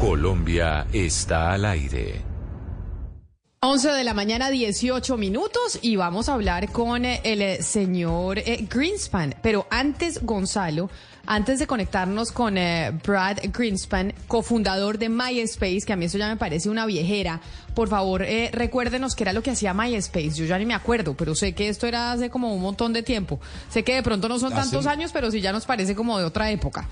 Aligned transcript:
Colombia 0.00 0.86
está 0.94 1.52
al 1.52 1.66
aire. 1.66 2.22
11 3.60 3.90
de 3.90 4.02
la 4.02 4.14
mañana, 4.14 4.48
18 4.48 5.18
minutos, 5.18 5.78
y 5.82 5.96
vamos 5.96 6.30
a 6.30 6.32
hablar 6.32 6.72
con 6.72 7.04
eh, 7.04 7.20
el 7.22 7.42
eh, 7.42 7.62
señor 7.62 8.38
eh, 8.38 8.66
Greenspan. 8.66 9.34
Pero 9.42 9.66
antes, 9.68 10.24
Gonzalo, 10.24 10.88
antes 11.26 11.58
de 11.58 11.66
conectarnos 11.66 12.32
con 12.32 12.54
Brad 12.54 13.40
Greenspan, 13.52 14.14
cofundador 14.26 14.96
de 14.96 15.10
MySpace, 15.10 15.82
que 15.82 15.92
a 15.92 15.96
mí 15.96 16.06
eso 16.06 16.16
ya 16.16 16.28
me 16.28 16.38
parece 16.38 16.70
una 16.70 16.86
viejera, 16.86 17.42
por 17.74 17.90
favor, 17.90 18.24
recuérdenos 18.52 19.14
qué 19.14 19.24
era 19.24 19.34
lo 19.34 19.42
que 19.42 19.50
hacía 19.50 19.74
MySpace. 19.74 20.30
Yo 20.30 20.46
ya 20.46 20.58
ni 20.58 20.64
me 20.64 20.72
acuerdo, 20.72 21.14
pero 21.14 21.34
sé 21.34 21.52
que 21.52 21.68
esto 21.68 21.86
era 21.86 22.12
hace 22.12 22.30
como 22.30 22.54
un 22.54 22.62
montón 22.62 22.94
de 22.94 23.02
tiempo. 23.02 23.38
Sé 23.68 23.84
que 23.84 23.96
de 23.96 24.02
pronto 24.02 24.30
no 24.30 24.38
son 24.38 24.54
tantos 24.54 24.86
años, 24.86 25.10
pero 25.12 25.30
sí 25.30 25.42
ya 25.42 25.52
nos 25.52 25.66
parece 25.66 25.94
como 25.94 26.18
de 26.18 26.24
otra 26.24 26.50
época. 26.50 26.88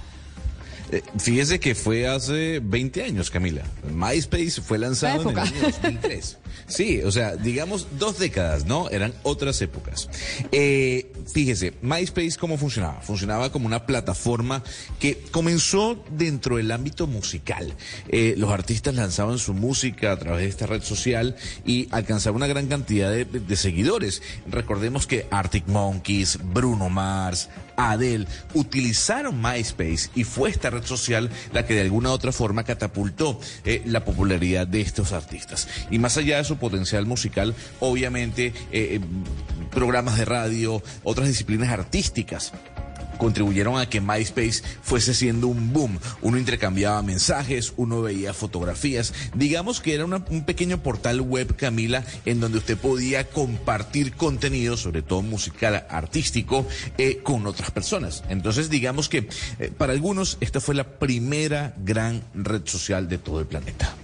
Eh, 0.91 1.03
fíjese 1.19 1.61
que 1.61 1.75
fue 1.75 2.07
hace 2.07 2.61
20 2.63 3.03
años, 3.03 3.31
Camila. 3.31 3.63
MySpace 3.93 4.63
fue 4.63 4.79
lanzado 4.79 5.23
en 5.23 5.29
el 5.31 5.39
año 5.39 5.61
2003. 5.63 6.39
Sí, 6.67 7.01
o 7.03 7.11
sea, 7.11 7.37
digamos 7.37 7.87
dos 7.99 8.19
décadas, 8.19 8.67
¿no? 8.67 8.91
Eran 8.91 9.15
otras 9.23 9.61
épocas. 9.63 10.09
Eh, 10.53 11.13
fíjese, 11.33 11.75
MySpace, 11.83 12.37
¿cómo 12.39 12.59
funcionaba? 12.59 13.01
Funcionaba 13.01 13.51
como 13.53 13.67
una 13.67 13.87
plataforma 13.87 14.63
que 14.99 15.19
comenzó 15.31 16.05
dentro 16.11 16.57
del 16.57 16.71
ámbito 16.71 17.07
musical. 17.07 17.75
Eh, 18.09 18.35
los 18.37 18.51
artistas 18.51 18.95
lanzaban 18.95 19.39
su 19.39 19.55
música 19.55 20.13
a 20.13 20.19
través 20.19 20.43
de 20.43 20.49
esta 20.49 20.67
red 20.67 20.83
social 20.83 21.37
y 21.65 21.89
alcanzaban 21.91 22.37
una 22.37 22.47
gran 22.47 22.67
cantidad 22.67 23.11
de, 23.11 23.25
de 23.25 23.57
seguidores. 23.57 24.23
Recordemos 24.47 25.07
que 25.07 25.27
Arctic 25.31 25.67
Monkeys, 25.67 26.39
Bruno 26.43 26.89
Mars, 26.89 27.49
Adele 27.79 28.27
utilizaron 28.55 29.41
MySpace 29.41 30.11
y 30.15 30.25
fue 30.25 30.51
esta 30.51 30.69
red 30.71 30.85
social 30.85 31.31
la 31.53 31.65
que 31.65 31.75
de 31.75 31.83
alguna 31.83 32.11
u 32.11 32.13
otra 32.13 32.33
forma 32.33 32.65
catapultó 32.65 33.41
eh, 33.65 33.83
la 33.87 34.05
popularidad 34.05 34.67
de 34.67 34.81
estos 34.81 35.13
artistas. 35.13 35.69
Y 35.91 35.99
más 35.99 36.17
allá 36.17 36.38
de 36.39 36.45
su 36.45 36.57
potencial 36.57 37.07
musical, 37.07 37.55
obviamente 37.81 38.47
eh, 38.47 38.53
eh, 38.73 39.01
programas 39.71 40.19
de 40.19 40.25
radio, 40.25 40.83
otras 41.05 41.29
disciplinas 41.29 41.71
artísticas 41.71 42.53
contribuyeron 43.19 43.79
a 43.79 43.89
que 43.89 44.01
MySpace 44.01 44.63
fuese 44.81 45.13
siendo 45.13 45.49
un 45.49 45.73
boom. 45.73 45.99
Uno 46.23 46.39
intercambiaba 46.39 47.03
mensajes, 47.03 47.75
uno 47.77 48.01
veía 48.01 48.33
fotografías. 48.33 49.13
Digamos 49.35 49.81
que 49.81 49.95
era 49.95 50.07
un 50.07 50.45
pequeño 50.47 50.83
portal 50.83 51.21
web, 51.21 51.57
Camila, 51.57 52.05
en 52.25 52.41
donde 52.41 52.59
usted 52.59 52.79
podía 52.79 53.29
compartir 53.29 54.13
contenido, 54.13 54.77
sobre 54.77 55.03
todo 55.03 55.23
musical, 55.23 55.87
artístico, 55.91 56.67
eh, 56.97 57.19
con 57.23 57.47
otras 57.47 57.71
personas. 57.73 58.23
Entonces, 58.29 58.71
digamos 58.71 59.09
que 59.09 59.29
para 59.77 59.93
algunos 59.93 60.39
esta 60.41 60.61
fue 60.61 60.75
la 60.75 60.99
primera 60.99 61.75
gran 61.85 62.23
red 62.35 62.63
social 62.65 63.09
de 63.09 63.19
todo 63.19 63.41
el 63.41 63.47
planeta. 63.47 63.95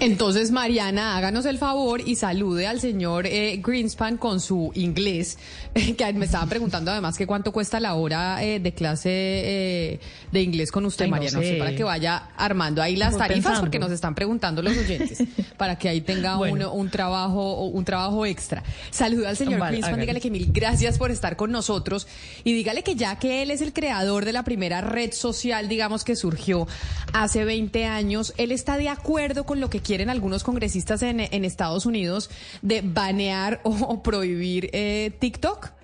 Entonces, 0.00 0.50
Mariana, 0.50 1.18
háganos 1.18 1.44
el 1.44 1.58
favor 1.58 2.00
y 2.00 2.16
salude 2.16 2.66
al 2.66 2.80
señor 2.80 3.26
eh, 3.26 3.60
Greenspan 3.62 4.16
con 4.16 4.40
su 4.40 4.72
inglés, 4.74 5.36
que 5.74 6.12
me 6.14 6.24
estaban 6.24 6.48
preguntando 6.48 6.90
además 6.90 7.18
que 7.18 7.26
cuánto 7.26 7.52
cuesta 7.52 7.78
la 7.80 7.92
hora 7.92 8.42
eh, 8.42 8.60
de 8.60 8.72
clase 8.72 9.10
eh, 9.12 10.00
de 10.32 10.40
inglés 10.40 10.72
con 10.72 10.86
usted, 10.86 11.06
Mariana, 11.06 11.40
para 11.58 11.74
que 11.74 11.84
vaya 11.84 12.30
armando 12.38 12.80
ahí 12.80 12.96
las 12.96 13.18
tarifas, 13.18 13.60
porque 13.60 13.78
nos 13.78 13.92
están 13.92 14.14
preguntando 14.14 14.62
los 14.62 14.74
oyentes, 14.74 15.22
para 15.58 15.76
que 15.76 15.90
ahí 15.90 16.00
tenga 16.00 16.38
un 16.38 16.88
trabajo 16.88 17.66
un 17.66 17.84
trabajo 17.84 18.24
extra. 18.24 18.62
Saluda 18.90 19.28
al 19.28 19.36
señor 19.36 19.60
Greenspan, 19.60 20.00
dígale 20.00 20.22
que 20.22 20.30
mil 20.30 20.50
gracias 20.50 20.96
por 20.96 21.10
estar 21.10 21.36
con 21.36 21.52
nosotros 21.52 22.08
y 22.42 22.54
dígale 22.54 22.82
que 22.82 22.94
ya 22.94 23.18
que 23.18 23.42
él 23.42 23.50
es 23.50 23.60
el 23.60 23.74
creador 23.74 24.24
de 24.24 24.32
la 24.32 24.44
primera 24.44 24.80
red 24.80 25.12
social, 25.12 25.68
digamos 25.68 26.04
que 26.04 26.16
surgió 26.16 26.66
hace 27.12 27.44
20 27.44 27.84
años, 27.84 28.32
él 28.38 28.50
está 28.50 28.78
de 28.78 28.88
acuerdo 28.88 29.44
con 29.44 29.60
lo 29.60 29.68
que 29.68 29.89
quieren 29.90 30.08
algunos 30.08 30.44
congresistas 30.44 31.02
en, 31.02 31.18
Estados 31.44 31.84
Unidos 31.84 32.30
de 32.62 32.80
banear 32.80 33.60
o, 33.64 33.70
o 33.70 34.04
prohibir 34.04 34.70
eh, 34.72 35.10
TikTok? 35.18 35.79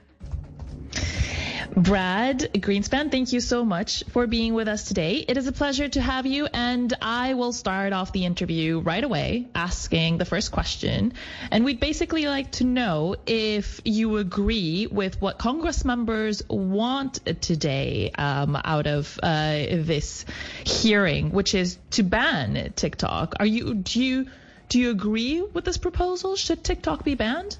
Brad 1.76 2.38
Greenspan, 2.54 3.10
thank 3.10 3.34
you 3.34 3.41
so 3.41 3.62
much 3.62 4.03
for 4.04 4.26
being 4.26 4.54
with 4.54 4.66
us 4.66 4.84
today. 4.84 5.16
It 5.28 5.37
is 5.37 5.47
a 5.47 5.53
pleasure 5.53 5.87
to 5.87 6.00
have 6.00 6.25
you, 6.25 6.47
and 6.47 6.94
I 7.03 7.34
will 7.34 7.53
start 7.53 7.92
off 7.92 8.12
the 8.12 8.25
interview 8.25 8.81
right 8.81 9.04
away 9.04 9.48
asking 9.54 10.16
the 10.16 10.25
first 10.25 10.53
question. 10.53 11.12
And 11.50 11.66
we'd 11.66 11.78
basically 11.78 12.28
like 12.28 12.53
to 12.53 12.65
know 12.65 13.16
if 13.26 13.82
you 13.84 14.16
agree 14.16 14.86
with 14.86 15.20
what 15.20 15.36
Congress 15.36 15.84
members 15.84 16.42
want 16.48 17.20
today 17.42 18.10
um, 18.16 18.59
out 18.65 18.86
of 18.86 19.20
uh, 19.22 19.53
this 19.53 20.25
hearing, 20.65 21.31
which 21.31 21.54
is 21.54 21.78
to 21.91 22.03
ban 22.03 22.72
TikTok. 22.75 23.34
Are 23.38 23.44
you 23.44 23.75
do 23.75 24.03
you 24.03 24.26
do 24.70 24.81
you 24.81 24.92
agree 24.92 25.42
with 25.42 25.66
this 25.66 25.76
proposal? 25.76 26.36
Should 26.36 26.65
TikTok 26.65 27.04
be 27.04 27.16
banned? 27.16 27.59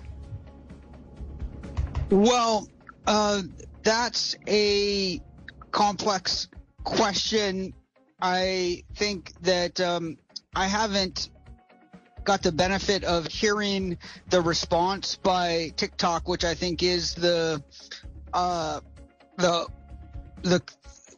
Well, 2.09 2.67
uh, 3.07 3.43
that's 3.87 4.37
a 4.49 5.21
complex 5.71 6.49
question. 6.83 7.73
I 8.21 8.83
think 8.97 9.33
that 9.43 9.81
um, 9.81 10.19
I 10.57 10.67
haven't 10.67 11.31
got 12.25 12.43
the 12.43 12.51
benefit 12.51 13.05
of 13.05 13.29
hearing 13.29 13.99
the 14.29 14.41
response 14.41 15.15
by 15.15 15.73
TikTok, 15.77 16.29
which 16.29 16.45
I 16.45 16.55
think 16.55 16.83
is 16.83 17.15
the 17.15 17.63
uh, 18.35 18.81
the 19.37 19.69
the 20.43 20.63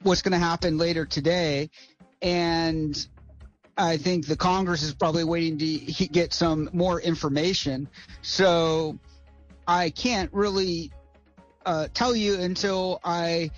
what's 0.02 0.20
going 0.20 0.32
to 0.32 0.38
happen 0.38 0.76
later 0.76 1.06
today, 1.06 1.70
and 2.20 3.08
I 3.78 3.96
think 3.96 4.26
the 4.26 4.36
Congress 4.36 4.82
is 4.82 4.92
probably 4.92 5.24
waiting 5.24 5.56
to 5.58 6.06
get 6.08 6.34
some 6.34 6.68
more 6.74 7.00
information. 7.00 7.88
So 8.20 8.98
I 9.66 9.88
can't 9.88 10.30
really 10.34 10.92
uh, 11.68 11.86
tell 11.92 12.16
you 12.16 12.40
until 12.40 12.98
I 13.04 13.50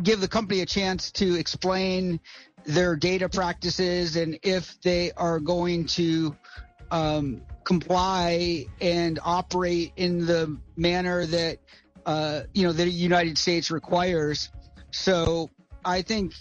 give 0.00 0.20
the 0.20 0.28
company 0.28 0.60
a 0.60 0.66
chance 0.66 1.10
to 1.10 1.34
explain 1.34 2.20
their 2.64 2.94
data 2.94 3.28
practices 3.28 4.14
and 4.14 4.38
if 4.44 4.80
they 4.80 5.10
are 5.16 5.40
going 5.40 5.86
to 5.86 6.36
um, 6.92 7.42
comply 7.64 8.66
and 8.80 9.18
operate 9.24 9.92
in 9.96 10.24
the 10.24 10.56
manner 10.76 11.26
that 11.26 11.58
uh, 12.06 12.42
you 12.54 12.64
know 12.64 12.72
the 12.72 12.88
United 12.88 13.36
States 13.36 13.72
requires. 13.72 14.50
So 14.92 15.50
I 15.84 16.02
think 16.02 16.32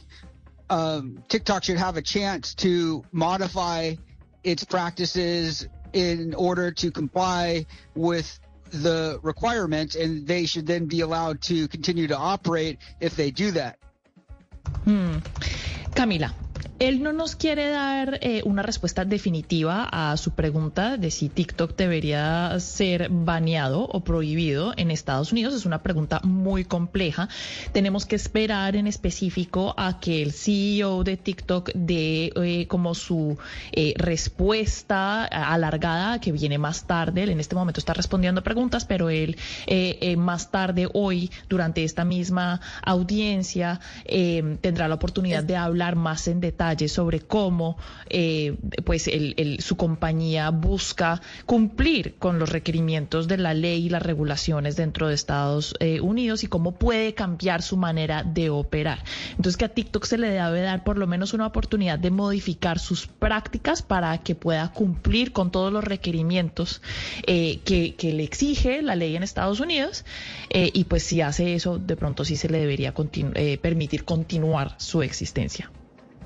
um, 0.70 1.24
TikTok 1.30 1.64
should 1.64 1.78
have 1.78 1.98
a 1.98 2.02
chance 2.04 2.54
to 2.56 3.04
modify 3.12 3.96
its 4.44 4.64
practices 4.64 5.68
in 5.94 6.36
order 6.36 6.70
to 6.70 6.92
comply 6.92 7.66
with 7.96 8.40
the 8.72 9.20
requirements 9.22 9.96
and 9.96 10.28
they 10.28 10.46
should 10.46 10.66
then 10.66 10.86
be 10.86 11.02
allowed 11.02 11.42
to 11.44 11.68
continue 11.68 12.08
to 12.08 12.18
operate 12.18 12.80
if 13.00 13.16
they 13.16 13.32
do 13.32 13.52
that. 13.52 13.78
Hmm. 14.84 15.18
Camila, 15.92 16.34
Él 16.78 17.02
no 17.02 17.14
nos 17.14 17.38
quiere 17.38 17.70
dar 17.70 18.20
eh, 18.22 18.42
una 18.44 18.62
respuesta 18.62 19.06
definitiva 19.06 19.88
a 19.90 20.18
su 20.18 20.32
pregunta 20.32 20.98
de 20.98 21.10
si 21.10 21.30
TikTok 21.30 21.74
debería 21.78 22.60
ser 22.60 23.08
baneado 23.10 23.84
o 23.84 24.02
prohibido 24.02 24.74
en 24.76 24.92
Estados 24.92 25.32
Unidos. 25.32 25.54
Es 25.54 25.66
una 25.66 25.82
pregunta 25.82 26.20
muy 26.24 26.66
compleja. 26.66 27.30
Tenemos 27.72 28.06
que 28.06 28.18
esperar 28.18 28.76
en 28.76 28.88
específico 28.88 29.74
a 29.78 30.02
que 30.02 30.22
el 30.22 30.34
CEO 30.34 31.06
de 31.06 31.16
TikTok 31.16 31.72
dé 31.74 32.34
eh, 32.36 32.68
como 32.68 32.94
su 32.94 33.38
eh, 33.72 33.94
respuesta 33.96 35.24
alargada 35.24 36.20
que 36.20 36.34
viene 36.34 36.58
más 36.58 36.88
tarde. 36.88 37.24
Él 37.24 37.30
en 37.30 37.40
este 37.40 37.56
momento 37.56 37.80
está 37.80 37.94
respondiendo 37.94 38.44
preguntas, 38.44 38.84
pero 38.84 39.10
él 39.10 39.38
más 40.18 40.52
tarde 40.52 40.90
hoy, 40.94 41.32
durante 41.48 41.86
esta 41.86 42.04
misma 42.04 42.60
audiencia, 42.84 43.80
tendrá 44.06 44.90
la 44.90 44.96
oportunidad 44.96 45.44
de 45.44 45.56
hablar 45.56 45.96
más 45.96 46.28
en 46.28 46.42
detalle 46.42 46.65
sobre 46.88 47.20
cómo 47.20 47.78
eh, 48.10 48.58
pues 48.86 49.10
su 49.60 49.78
compañía 49.78 50.50
busca 50.50 51.22
cumplir 51.46 52.16
con 52.18 52.40
los 52.40 52.50
requerimientos 52.50 53.28
de 53.28 53.38
la 53.38 53.54
ley 53.54 53.86
y 53.86 53.90
las 53.90 54.02
regulaciones 54.02 54.76
dentro 54.76 55.08
de 55.08 55.14
Estados 55.14 55.76
eh, 55.80 56.02
Unidos 56.02 56.44
y 56.44 56.48
cómo 56.48 56.74
puede 56.74 57.14
cambiar 57.14 57.62
su 57.62 57.78
manera 57.78 58.24
de 58.24 58.50
operar. 58.50 59.04
Entonces 59.32 59.58
que 59.58 59.66
a 59.66 59.70
TikTok 59.70 60.06
se 60.06 60.18
le 60.18 60.30
debe 60.30 60.62
dar 60.62 60.84
por 60.84 60.98
lo 60.98 61.08
menos 61.08 61.34
una 61.34 61.46
oportunidad 61.46 62.00
de 62.00 62.10
modificar 62.10 62.80
sus 62.80 63.08
prácticas 63.08 63.82
para 63.82 64.18
que 64.18 64.34
pueda 64.34 64.72
cumplir 64.72 65.32
con 65.32 65.52
todos 65.52 65.72
los 65.72 65.84
requerimientos 65.84 66.82
eh, 67.28 67.60
que, 67.64 67.96
le 68.06 68.24
exige 68.24 68.82
la 68.82 68.96
ley 68.96 69.16
en 69.16 69.24
Estados 69.24 69.60
Unidos 69.60 70.06
y 70.52 70.84
pues 70.86 71.04
si 71.04 71.22
hace 71.22 71.56
eso 71.56 71.80
de 71.80 71.96
pronto 71.96 72.24
sí 72.24 72.36
se 72.36 72.50
le 72.50 72.60
debería 72.60 72.94
permitir 72.94 74.06
continuar 74.06 74.76
su 74.78 75.02
existencia. 75.02 75.70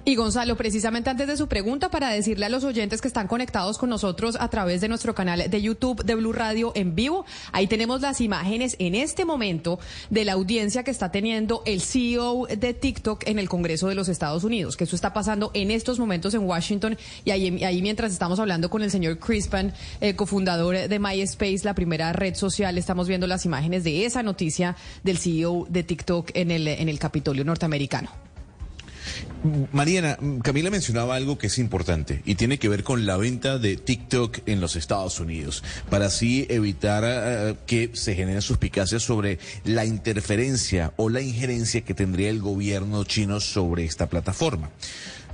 Y 0.06 0.16
Gonzalo, 0.16 0.56
precisamente 0.56 1.10
antes 1.10 1.28
de 1.28 1.38
su 1.38 1.48
pregunta, 1.48 1.90
para 1.92 2.10
decirle 2.10 2.46
a 2.46 2.50
los 2.50 2.64
oyentes 2.64 3.02
que 3.02 3.08
están 3.08 3.28
conectados 3.28 3.78
con 3.78 3.90
nosotros 3.90 4.38
a 4.40 4.48
través 4.48 4.82
de 4.82 4.88
nuestro 4.88 5.14
canal 5.14 5.50
de 5.50 5.62
YouTube 5.62 6.04
de 6.04 6.16
Blue 6.16 6.32
Radio 6.32 6.72
en 6.74 6.96
vivo, 6.96 7.26
ahí 7.52 7.68
tenemos 7.68 8.02
las 8.02 8.22
imágenes 8.22 8.76
en 8.80 8.96
este 8.96 9.26
momento 9.26 9.78
de 10.10 10.26
la 10.26 10.34
audiencia 10.34 10.84
que 10.84 10.92
está 10.92 11.12
teniendo 11.12 11.62
el 11.66 11.82
CEO 11.82 12.48
de 12.48 12.74
TikTok 12.74 13.28
en 13.28 13.40
el 13.40 13.50
Congreso 13.50 13.88
de 13.88 13.96
los 13.96 14.08
Estados 14.08 14.44
Unidos, 14.44 14.78
que 14.78 14.86
eso 14.86 14.96
está 14.96 15.14
pasando 15.14 15.52
en 15.54 15.70
estos 15.70 16.00
momentos 16.00 16.34
en 16.34 16.42
Washington 16.42 16.98
y 17.26 17.32
ahí, 17.32 17.64
ahí 17.64 17.82
mientras 17.82 18.12
estamos 18.12 18.40
hablando 18.40 18.70
con 18.70 18.82
el 18.82 18.90
señor 18.90 19.20
Crispan, 19.20 19.74
eh, 20.02 20.16
cofundador 20.16 20.88
de 20.88 21.00
MySpace, 21.00 21.60
la 21.64 21.76
primera 21.76 22.14
red 22.14 22.36
social, 22.36 22.78
estamos 22.78 23.08
viendo 23.08 23.28
las 23.28 23.46
imágenes 23.46 23.84
de 23.84 24.06
esa 24.06 24.24
noticia 24.24 24.76
del 25.04 25.18
CEO 25.18 25.68
de 25.70 25.84
TikTok 25.84 26.32
en 26.34 26.52
el, 26.52 26.68
en 26.68 26.88
el 26.90 27.00
Capitolio 27.00 27.44
norteamericano. 27.44 28.29
Mariana, 29.72 30.18
Camila 30.44 30.70
mencionaba 30.70 31.16
algo 31.16 31.38
que 31.38 31.48
es 31.48 31.58
importante 31.60 32.22
y 32.26 32.36
tiene 32.36 32.60
que 32.60 32.70
ver 32.70 32.84
con 32.84 33.06
la 33.06 33.18
venta 33.18 33.58
de 33.58 33.78
TikTok 33.78 34.40
en 34.46 34.60
los 34.60 34.76
Estados 34.76 35.20
Unidos, 35.20 35.64
para 35.90 36.08
así 36.08 36.46
evitar 36.50 37.04
eh, 37.06 37.56
que 37.66 37.92
se 37.94 38.16
generen 38.16 38.42
suspicacias 38.42 39.04
sobre 39.04 39.40
la 39.64 39.86
interferencia 39.86 40.94
o 40.98 41.10
la 41.10 41.22
injerencia 41.22 41.82
que 41.82 41.94
tendría 41.94 42.30
el 42.30 42.42
gobierno 42.42 43.04
chino 43.06 43.40
sobre 43.40 43.86
esta 43.86 44.08
plataforma. 44.08 44.70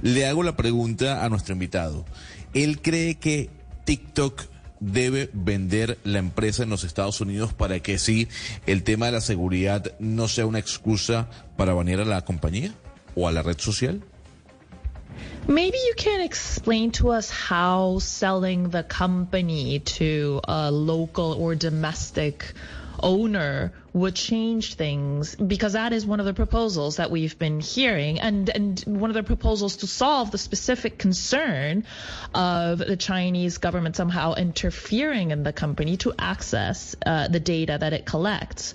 Le 0.02 0.26
hago 0.26 0.44
la 0.44 0.56
pregunta 0.56 1.26
a 1.26 1.30
nuestro 1.30 1.54
invitado. 1.54 2.06
¿Él 2.54 2.82
cree 2.82 3.16
que 3.16 3.50
TikTok 3.86 4.44
debe 4.80 5.30
vender 5.34 5.98
la 6.04 6.20
empresa 6.20 6.64
en 6.64 6.70
los 6.70 6.84
Estados 6.84 7.22
Unidos 7.22 7.54
para 7.54 7.80
que 7.80 7.98
sí 7.98 8.28
el 8.66 8.84
tema 8.84 9.08
de 9.08 9.14
la 9.14 9.22
seguridad 9.22 9.94
no 10.00 10.28
sea 10.28 10.46
una 10.46 10.60
excusa 10.60 11.30
para 11.58 11.74
banear 11.74 12.02
a 12.02 12.06
la 12.06 12.24
compañía? 12.24 12.74
O 13.16 13.28
a 13.28 13.32
la 13.32 13.42
red 13.42 13.62
social? 13.62 14.00
Maybe 15.48 15.78
you 15.78 15.94
can 15.96 16.22
explain 16.22 16.92
to 16.94 17.12
us 17.12 17.30
how 17.30 18.00
selling 18.00 18.70
the 18.70 18.82
company 18.82 19.80
to 19.80 20.42
a 20.48 20.72
local 20.72 21.34
or 21.34 21.54
domestic 21.54 22.54
owner 23.00 23.72
would 23.94 24.16
change 24.16 24.74
things 24.74 25.36
because 25.36 25.74
that 25.74 25.94
is 25.94 26.06
one 26.06 26.20
of 26.20 26.26
the 26.26 26.34
proposals 26.34 26.98
that 26.98 27.12
we've 27.12 27.38
been 27.38 27.60
hearing 27.60 28.20
and 28.20 28.50
and 28.50 28.80
one 28.86 29.10
of 29.10 29.14
the 29.14 29.24
proposals 29.24 29.78
to 29.78 29.88
solve 29.88 30.32
the 30.32 30.38
specific 30.38 30.98
concern 30.98 31.86
of 32.34 32.80
the 32.80 32.98
Chinese 32.98 33.58
government 33.58 33.96
somehow 33.96 34.34
interfering 34.34 35.32
in 35.32 35.44
the 35.44 35.54
company 35.54 35.98
to 35.98 36.14
access 36.18 36.96
uh, 37.06 37.28
the 37.28 37.40
data 37.40 37.78
that 37.80 37.94
it 37.94 38.06
collects. 38.06 38.74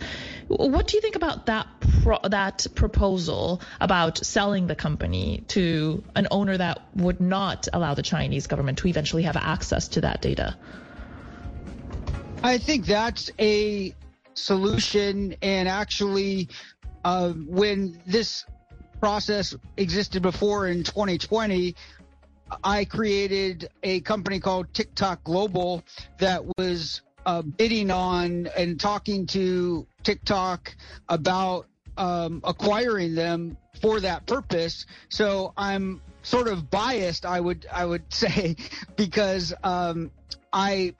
What 0.50 0.88
do 0.88 0.97
you 0.97 1.00
think 1.00 1.14
about 1.14 1.47
that 1.47 1.69
pro- 2.02 2.29
that 2.29 2.67
proposal 2.75 3.61
about 3.81 4.19
selling 4.19 4.67
the 4.67 4.75
company 4.75 5.44
to 5.49 6.02
an 6.17 6.26
owner 6.32 6.56
that 6.56 6.81
would 6.97 7.20
not 7.20 7.69
allow 7.73 7.94
the 7.94 8.02
Chinese 8.02 8.49
government 8.49 8.79
to 8.79 8.88
eventually 8.88 9.23
have 9.23 9.37
access 9.37 9.87
to 9.88 10.00
that 10.00 10.20
data? 10.20 10.56
I 12.43 12.58
think 12.58 12.87
that's 12.87 13.31
a 13.38 13.94
solution 14.35 15.37
and 15.41 15.69
actually 15.69 16.49
uh, 17.05 17.31
when 17.31 18.00
this 18.05 18.44
process 19.00 19.55
existed 19.76 20.20
before 20.20 20.67
in 20.67 20.82
2020 20.82 21.75
i 22.64 22.85
created 22.85 23.70
a 23.82 24.00
company 24.00 24.38
called 24.41 24.73
tiktok 24.75 25.25
global 25.25 25.82
that 26.19 26.44
was 26.58 27.00
uh, 27.26 27.43
bidding 27.43 27.90
on 27.90 28.49
and 28.56 28.81
talking 28.81 29.26
to 29.26 29.87
tiktok 30.02 30.75
about 31.08 31.67
um, 31.96 32.40
acquiring 32.44 33.14
them 33.14 33.56
for 33.81 34.00
that 34.00 34.26
purpose 34.26 34.87
so 35.08 35.52
i'm 35.56 36.00
sort 36.22 36.49
of 36.49 36.70
biased 36.70 37.25
i 37.25 37.40
would 37.40 37.67
i 37.72 37.84
would 37.84 38.02
say 38.12 38.56
because 38.96 39.52
um, 39.62 40.11
i 40.52 40.94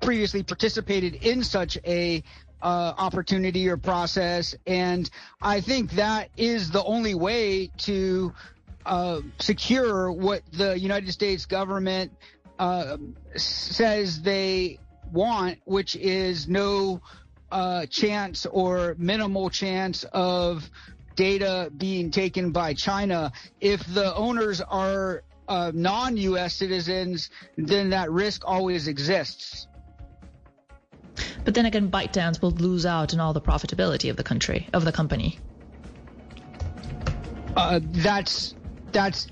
previously 0.00 0.42
participated 0.42 1.14
in 1.16 1.42
such 1.42 1.78
a 1.86 2.22
uh, 2.62 2.94
opportunity 2.98 3.68
or 3.68 3.76
process. 3.76 4.54
And 4.66 5.08
I 5.40 5.60
think 5.60 5.92
that 5.92 6.30
is 6.36 6.70
the 6.70 6.82
only 6.82 7.14
way 7.14 7.70
to 7.78 8.32
uh, 8.84 9.20
secure 9.38 10.10
what 10.10 10.42
the 10.52 10.78
United 10.78 11.12
States 11.12 11.46
government 11.46 12.12
uh, 12.58 12.96
says 13.36 14.22
they 14.22 14.78
want, 15.12 15.58
which 15.64 15.96
is 15.96 16.48
no 16.48 17.00
uh, 17.50 17.86
chance 17.86 18.46
or 18.46 18.94
minimal 18.98 19.50
chance 19.50 20.04
of 20.12 20.68
data 21.14 21.70
being 21.76 22.10
taken 22.10 22.50
by 22.50 22.74
China. 22.74 23.32
If 23.60 23.84
the 23.86 24.14
owners 24.14 24.60
are 24.60 25.22
uh, 25.48 25.72
non 25.74 26.16
US 26.16 26.54
citizens, 26.54 27.30
then 27.56 27.90
that 27.90 28.10
risk 28.10 28.42
always 28.44 28.88
exists. 28.88 29.66
But 31.44 31.54
then 31.54 31.66
again, 31.66 31.90
ByteDance 31.90 32.42
will 32.42 32.50
lose 32.50 32.84
out 32.84 33.14
on 33.14 33.20
all 33.20 33.32
the 33.32 33.40
profitability 33.40 34.10
of 34.10 34.16
the 34.16 34.24
country 34.24 34.68
of 34.72 34.84
the 34.84 34.92
company. 34.92 35.38
Uh, 37.56 37.80
that's 37.82 38.54
that's 38.92 39.28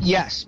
yes, 0.00 0.46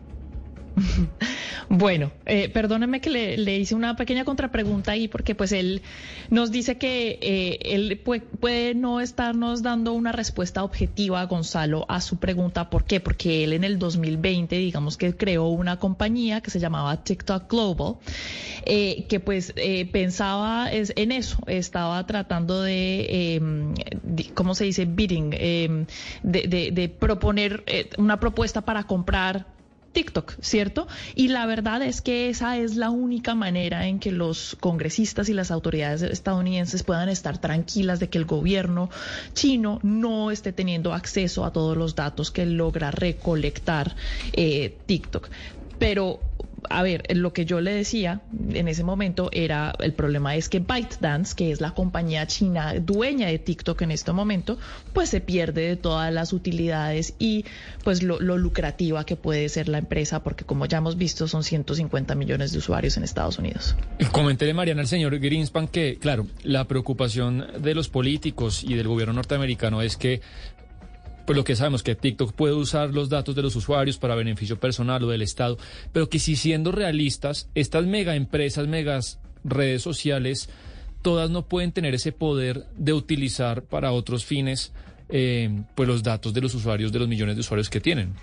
Bueno, 1.69 2.13
eh, 2.27 2.49
perdóneme 2.49 3.01
que 3.01 3.11
le, 3.11 3.59
hice 3.59 3.75
una 3.75 3.97
pequeña 3.97 4.25
contrapregunta 4.25 4.93
ahí 4.93 5.09
porque 5.09 5.35
pues 5.35 5.51
él 5.51 5.83
nos 6.31 6.53
dice 6.53 6.79
que 6.79 7.19
eh, 7.21 7.59
él 7.75 8.01
puede, 8.39 8.75
no 8.75 9.01
estarnos 9.01 9.63
dando 9.63 9.93
una 9.93 10.13
respuesta 10.13 10.63
objetiva, 10.63 11.25
Gonzalo, 11.25 11.85
a 11.89 12.01
su 12.01 12.19
pregunta. 12.19 12.71
¿Por 12.71 12.85
qué? 12.85 13.01
Porque 13.01 13.43
él 13.43 13.53
en 13.53 13.65
el 13.65 13.81
2020, 13.81 14.57
digamos 14.57 14.97
que 14.97 15.17
creó 15.17 15.49
una 15.49 15.79
compañía 15.79 16.41
que 16.41 16.51
se 16.51 16.61
llamaba 16.61 17.03
TikTok 17.03 17.51
Global, 17.51 17.97
eh, 18.65 19.07
que 19.09 19.19
pues 19.19 19.53
pensaba 19.91 20.71
es, 20.71 20.93
en 20.95 21.11
eso, 21.11 21.39
estaba 21.49 22.07
tratando 22.07 22.63
de, 22.63 23.35
em, 23.35 23.75
¿cómo 24.35 24.55
se 24.55 24.65
dice? 24.65 24.85
Bidding, 24.85 25.35
em, 25.37 25.87
de 26.23 26.95
proponer 26.97 27.65
una 27.99 28.21
propuesta 28.21 28.61
para 28.61 28.85
comprar 28.85 29.56
TikTok, 29.97 30.35
¿cierto? 30.43 30.89
Y 31.15 31.29
la 31.29 31.47
verdad 31.47 31.81
es 31.81 32.03
que 32.03 32.29
esa 32.29 32.59
es 32.59 32.77
la 32.77 32.91
única 32.91 33.35
manera 33.35 33.87
en 33.87 33.99
que 33.99 34.13
los 34.13 34.55
congresistas 34.61 35.31
y 35.31 35.33
las 35.33 35.51
autoridades 35.51 36.03
estadounidenses 36.03 36.83
puedan 36.83 37.09
estar 37.09 37.39
tranquilas 37.39 37.99
de 37.99 38.11
que 38.11 38.19
el 38.19 38.27
gobierno 38.27 38.91
chino 39.33 39.81
no 39.83 40.31
esté 40.31 40.53
teniendo 40.53 40.93
acceso 40.93 41.47
a 41.47 41.53
todos 41.55 41.79
los 41.79 41.95
datos 41.95 42.31
que 42.31 42.45
logra 42.45 42.91
recolectar 42.91 43.97
eh, 44.35 44.77
TikTok. 44.85 45.31
Pero 45.79 46.21
a 46.71 46.83
ver, 46.83 47.05
lo 47.17 47.33
que 47.33 47.45
yo 47.45 47.61
le 47.61 47.73
decía 47.73 48.21
en 48.51 48.69
ese 48.69 48.85
momento 48.85 49.29
era, 49.33 49.75
el 49.79 49.93
problema 49.93 50.37
es 50.37 50.49
que 50.49 50.61
ByteDance, 50.61 51.35
que 51.35 51.51
es 51.51 51.61
la 51.61 51.73
compañía 51.73 52.27
china 52.27 52.75
dueña 52.75 53.29
de 53.29 53.39
TikTok 53.39 53.83
en 53.83 53.91
este 53.91 54.13
momento, 54.13 54.59
pues 54.93 55.11
se 55.11 55.21
pierde 55.21 55.69
de 55.69 55.77
todas 55.77 56.13
las 56.13 56.33
utilidades 56.33 57.15
y 57.19 57.45
pues 57.85 58.03
lo, 58.03 58.19
lucrativa 58.19 59.05
que 59.05 59.17
puede 59.17 59.49
ser 59.49 59.69
la 59.69 59.79
empresa, 59.79 60.23
porque 60.23 60.45
como 60.45 60.67
ya 60.67 60.79
hemos 60.79 60.97
visto 60.97 61.29
son 61.29 61.45
150 61.45 62.15
millones 62.15 62.53
de 62.53 62.59
usuarios 62.59 62.97
en 62.97 63.05
Estados 63.05 63.39
Unidos. 63.39 63.77
Coméntele, 64.13 64.55
Mariana, 64.55 64.83
al 64.83 64.89
señor 64.89 65.19
Greenspan 65.19 65.69
que, 65.69 65.99
claro, 65.99 66.27
la 66.43 66.67
preocupación 66.67 67.47
de 67.59 67.75
los 67.75 67.89
políticos 67.89 68.65
y 68.65 68.75
del 68.75 68.89
gobierno 68.89 69.15
norteamericano 69.15 69.83
es 69.83 69.97
que 69.97 70.21
pues 71.27 71.37
lo 71.37 71.45
que 71.45 71.57
sabemos 71.57 71.83
que 71.83 71.95
TikTok 71.95 72.33
puede 72.33 72.55
usar 72.55 72.95
los 72.95 73.09
datos 73.09 73.35
de 73.35 73.43
los 73.43 73.57
usuarios 73.57 73.99
para 73.99 74.15
beneficio 74.15 74.59
personal 74.59 75.03
o 75.03 75.09
del 75.09 75.23
Estado, 75.23 75.59
pero 75.93 76.09
que 76.09 76.19
si 76.19 76.37
siendo 76.37 76.73
realistas, 76.73 77.49
estas 77.55 77.85
mega 77.85 78.15
empresas, 78.15 78.69
megas 78.69 79.19
redes 79.45 79.83
sociales, 79.83 80.49
todas 81.03 81.29
no 81.31 81.47
pueden 81.47 81.73
tener 81.73 81.95
ese 81.95 82.13
poder 82.13 82.67
de 82.77 82.93
utilizar 82.93 83.63
para 83.63 83.93
otros 83.93 84.25
fines 84.25 84.73
eh, 85.09 85.63
pues 85.75 85.89
los 85.89 86.03
datos 86.03 86.33
de 86.33 86.41
los 86.41 86.55
usuarios, 86.55 86.93
de 86.93 86.99
los 87.01 87.09
millones 87.09 87.37
de 87.37 87.41
usuarios 87.41 87.71
que 87.71 87.81
tienen. 87.81 88.15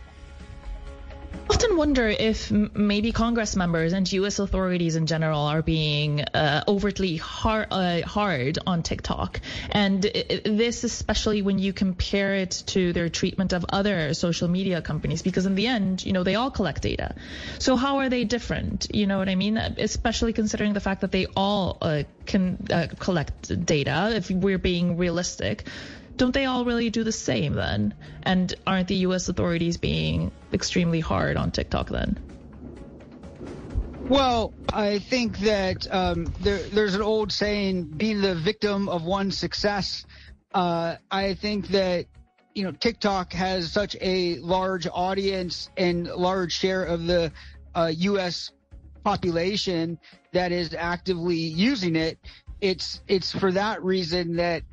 Often 1.49 1.77
wonder 1.77 2.07
if 2.07 2.51
maybe 2.51 3.11
Congress 3.11 3.55
members 3.55 3.93
and 3.93 4.11
U.S. 4.13 4.39
authorities 4.39 4.95
in 4.95 5.05
general 5.05 5.41
are 5.41 5.61
being 5.61 6.21
uh, 6.21 6.63
overtly 6.67 7.17
hard, 7.17 7.67
uh, 7.71 8.01
hard 8.01 8.59
on 8.65 8.83
TikTok, 8.83 9.39
and 9.71 10.01
this 10.01 10.83
especially 10.83 11.41
when 11.41 11.59
you 11.59 11.73
compare 11.73 12.35
it 12.35 12.63
to 12.67 12.93
their 12.93 13.09
treatment 13.09 13.53
of 13.53 13.65
other 13.69 14.13
social 14.13 14.47
media 14.47 14.81
companies, 14.81 15.21
because 15.21 15.45
in 15.45 15.55
the 15.55 15.67
end, 15.67 16.05
you 16.05 16.13
know, 16.13 16.23
they 16.23 16.35
all 16.35 16.51
collect 16.51 16.81
data. 16.81 17.15
So 17.59 17.75
how 17.75 17.97
are 17.97 18.09
they 18.09 18.23
different? 18.23 18.87
You 18.93 19.07
know 19.07 19.17
what 19.17 19.29
I 19.29 19.35
mean? 19.35 19.57
Especially 19.57 20.33
considering 20.33 20.73
the 20.73 20.81
fact 20.81 21.01
that 21.01 21.11
they 21.11 21.27
all 21.35 21.77
uh, 21.81 22.03
can 22.25 22.67
uh, 22.71 22.87
collect 22.99 23.65
data. 23.65 24.11
If 24.15 24.29
we're 24.29 24.57
being 24.57 24.97
realistic 24.97 25.65
don't 26.17 26.33
they 26.33 26.45
all 26.45 26.65
really 26.65 26.89
do 26.89 27.03
the 27.03 27.11
same 27.11 27.53
then? 27.53 27.93
And 28.23 28.53
aren't 28.65 28.87
the 28.87 28.95
U.S. 29.07 29.29
authorities 29.29 29.77
being 29.77 30.31
extremely 30.51 30.99
hard 30.99 31.37
on 31.37 31.51
TikTok 31.51 31.89
then? 31.89 32.19
Well, 34.09 34.53
I 34.71 34.99
think 34.99 35.39
that 35.39 35.87
um, 35.93 36.33
there, 36.41 36.59
there's 36.59 36.95
an 36.95 37.01
old 37.01 37.31
saying, 37.31 37.85
"Be 37.85 38.13
the 38.13 38.35
victim 38.35 38.89
of 38.89 39.03
one's 39.03 39.37
success." 39.37 40.05
Uh, 40.53 40.97
I 41.09 41.33
think 41.35 41.69
that 41.69 42.05
you 42.53 42.63
know, 42.63 42.71
TikTok 42.71 43.33
has 43.33 43.71
such 43.71 43.95
a 43.99 44.37
large 44.39 44.87
audience 44.91 45.69
and 45.77 46.05
large 46.07 46.53
share 46.53 46.83
of 46.83 47.05
the 47.05 47.31
uh, 47.73 47.91
U.S. 47.95 48.51
population 49.03 49.97
that 50.31 50.51
is 50.51 50.75
actively 50.77 51.37
using 51.37 51.95
it. 51.95 52.19
It's 52.61 53.01
it's 53.07 53.31
for 53.31 53.51
that 53.53 53.83
reason 53.83 54.35
that 54.35 54.63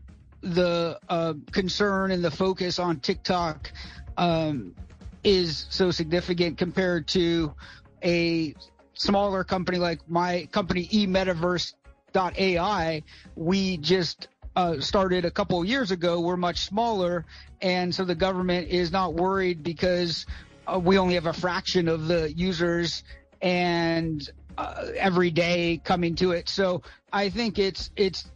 the 0.42 0.99
uh, 1.09 1.35
concern 1.52 2.11
and 2.11 2.25
the 2.25 2.30
focus 2.30 2.78
on 2.78 3.00
TikTok 3.00 3.73
um, 4.16 4.75
is 5.23 5.66
so 5.70 5.90
significant 5.90 6.59
compared 6.59 7.06
to 7.09 7.54
a 8.02 8.54
smaller 8.94 9.44
company 9.44 9.78
like 9.78 10.00
my 10.09 10.49
company 10.52 10.87
eMetaverse.ai. 10.87 13.02
We 13.37 13.76
just 13.78 14.28
uh, 14.56 14.80
started 14.80 15.25
a 15.25 15.30
couple 15.30 15.61
of 15.61 15.66
years 15.66 15.90
ago. 15.90 16.20
We're 16.20 16.37
much 16.37 16.61
smaller, 16.61 17.25
and 17.61 17.94
so 17.94 18.04
the 18.04 18.14
government 18.14 18.68
is 18.68 18.92
not 18.92 19.14
worried 19.14 19.62
because 19.62 20.26
uh, 20.66 20.78
we 20.78 20.99
only 20.99 21.14
have 21.14 21.26
a 21.26 21.32
fraction 21.32 21.88
of 21.88 22.09
the 22.09 22.32
users 22.32 23.04
and 23.42 24.28
uh, 24.59 24.87
every 24.97 25.30
day 25.30 25.80
coming 25.85 26.14
to 26.16 26.32
it. 26.32 26.49
So 26.49 26.82
I 27.12 27.30
think 27.30 27.59
it's 27.59 27.90
it's 27.97 28.30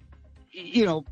you 0.51 0.87
know 0.87 1.05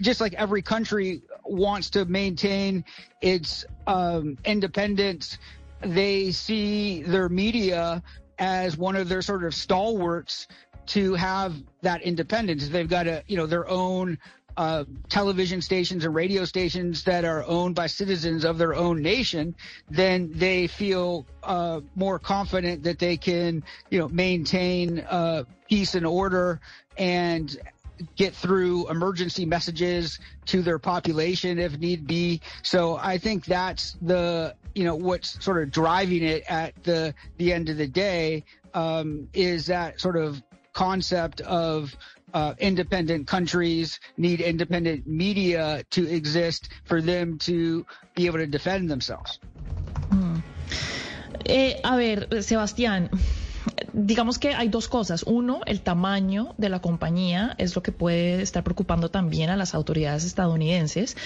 just 0.00 0.20
like 0.20 0.34
every 0.34 0.62
country 0.62 1.22
wants 1.44 1.90
to 1.90 2.04
maintain 2.04 2.84
its 3.20 3.64
um, 3.86 4.38
independence, 4.44 5.38
they 5.80 6.30
see 6.32 7.02
their 7.02 7.28
media 7.28 8.02
as 8.38 8.76
one 8.76 8.96
of 8.96 9.08
their 9.08 9.22
sort 9.22 9.44
of 9.44 9.54
stalwarts 9.54 10.48
to 10.86 11.14
have 11.14 11.54
that 11.82 12.02
independence. 12.02 12.68
They've 12.68 12.88
got 12.88 13.06
a 13.06 13.22
you 13.26 13.36
know 13.36 13.46
their 13.46 13.68
own 13.68 14.18
uh, 14.56 14.84
television 15.08 15.60
stations 15.60 16.04
and 16.04 16.14
radio 16.14 16.44
stations 16.44 17.02
that 17.04 17.24
are 17.24 17.44
owned 17.44 17.74
by 17.74 17.86
citizens 17.86 18.44
of 18.44 18.58
their 18.58 18.74
own 18.74 19.02
nation, 19.02 19.54
then 19.90 20.30
they 20.32 20.66
feel 20.66 21.26
uh, 21.42 21.80
more 21.96 22.18
confident 22.18 22.82
that 22.84 22.98
they 22.98 23.16
can, 23.16 23.64
you 23.90 23.98
know, 23.98 24.08
maintain 24.08 25.00
uh, 25.00 25.42
peace 25.68 25.94
and 25.94 26.06
order 26.06 26.60
and 26.96 27.58
get 28.16 28.34
through 28.34 28.90
emergency 28.90 29.44
messages 29.44 30.18
to 30.46 30.62
their 30.62 30.78
population 30.78 31.58
if 31.58 31.78
need 31.78 32.06
be. 32.06 32.40
So 32.62 32.96
I 32.96 33.18
think 33.18 33.44
that's 33.44 33.96
the 34.02 34.54
you 34.74 34.84
know 34.84 34.96
what's 34.96 35.42
sort 35.44 35.62
of 35.62 35.70
driving 35.70 36.22
it 36.22 36.44
at 36.48 36.74
the 36.82 37.14
the 37.36 37.52
end 37.52 37.68
of 37.68 37.76
the 37.76 37.86
day 37.86 38.44
um, 38.74 39.28
is 39.32 39.66
that 39.66 40.00
sort 40.00 40.16
of 40.16 40.42
concept 40.72 41.40
of 41.42 41.96
uh, 42.34 42.54
independent 42.58 43.28
countries 43.28 44.00
need 44.16 44.40
independent 44.40 45.06
media 45.06 45.84
to 45.90 46.08
exist 46.08 46.68
for 46.84 47.00
them 47.00 47.38
to 47.38 47.86
be 48.16 48.26
able 48.26 48.38
to 48.38 48.46
defend 48.46 48.90
themselves. 48.90 49.38
Mm. 50.08 50.42
Eh, 51.46 51.80
a 51.84 51.96
ver, 51.96 52.26
Sebastián. 52.42 53.08
Digamos 53.92 54.38
que 54.38 54.54
hay 54.54 54.68
dos 54.68 54.88
cosas. 54.88 55.22
Uno, 55.22 55.60
el 55.66 55.80
tamaño 55.80 56.54
de 56.58 56.68
la 56.68 56.80
compañía 56.80 57.54
es 57.58 57.74
lo 57.74 57.82
que 57.82 57.92
puede 57.92 58.42
estar 58.42 58.62
preocupando 58.64 59.10
también 59.10 59.50
a 59.50 59.56
las 59.56 59.74
autoridades 59.74 60.24
estadounidenses, 60.24 61.16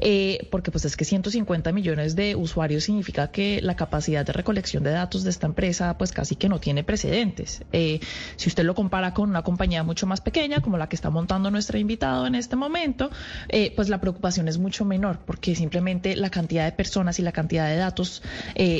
eh, 0.00 0.48
porque 0.50 0.70
pues 0.70 0.84
es 0.84 0.96
que 0.96 1.04
150 1.04 1.72
millones 1.72 2.16
de 2.16 2.34
usuarios 2.34 2.84
significa 2.84 3.30
que 3.30 3.60
la 3.62 3.76
capacidad 3.76 4.26
de 4.26 4.32
recolección 4.32 4.82
de 4.82 4.90
datos 4.90 5.24
de 5.24 5.30
esta 5.30 5.46
empresa 5.46 5.96
pues 5.98 6.12
casi 6.12 6.36
que 6.36 6.48
no 6.48 6.60
tiene 6.60 6.84
precedentes. 6.84 7.62
Eh, 7.72 8.00
si 8.36 8.48
usted 8.48 8.64
lo 8.64 8.74
compara 8.74 9.14
con 9.14 9.30
una 9.30 9.42
compañía 9.42 9.82
mucho 9.82 10.06
más 10.06 10.20
pequeña, 10.20 10.60
como 10.60 10.78
la 10.78 10.88
que 10.88 10.96
está 10.96 11.10
montando 11.10 11.50
nuestro 11.50 11.78
invitado 11.78 12.26
en 12.26 12.34
este 12.34 12.56
momento, 12.56 13.10
eh, 13.48 13.72
pues 13.74 13.88
la 13.88 14.00
preocupación 14.00 14.48
es 14.48 14.58
mucho 14.58 14.84
menor, 14.84 15.20
porque 15.24 15.54
simplemente 15.54 16.16
la 16.16 16.30
cantidad 16.30 16.64
de 16.64 16.72
personas 16.72 17.18
y 17.18 17.22
la 17.22 17.32
cantidad 17.32 17.68
de 17.68 17.76
datos 17.76 18.22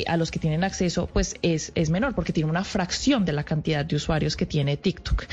a 0.07 0.17
los 0.17 0.31
que 0.31 0.39
tienen 0.39 0.63
acceso 0.63 1.07
pues 1.07 1.35
es, 1.41 1.71
es 1.75 1.89
menor, 1.89 2.13
porque 2.13 2.33
tiene 2.33 2.49
una 2.49 2.63
fracción 2.63 3.06
de 3.07 3.31
la 3.31 3.43
cantidad 3.43 3.85
de 3.85 3.95
usuarios 3.95 4.35
que 4.35 4.45
tiene 4.45 4.75
TikTok. 4.75 5.23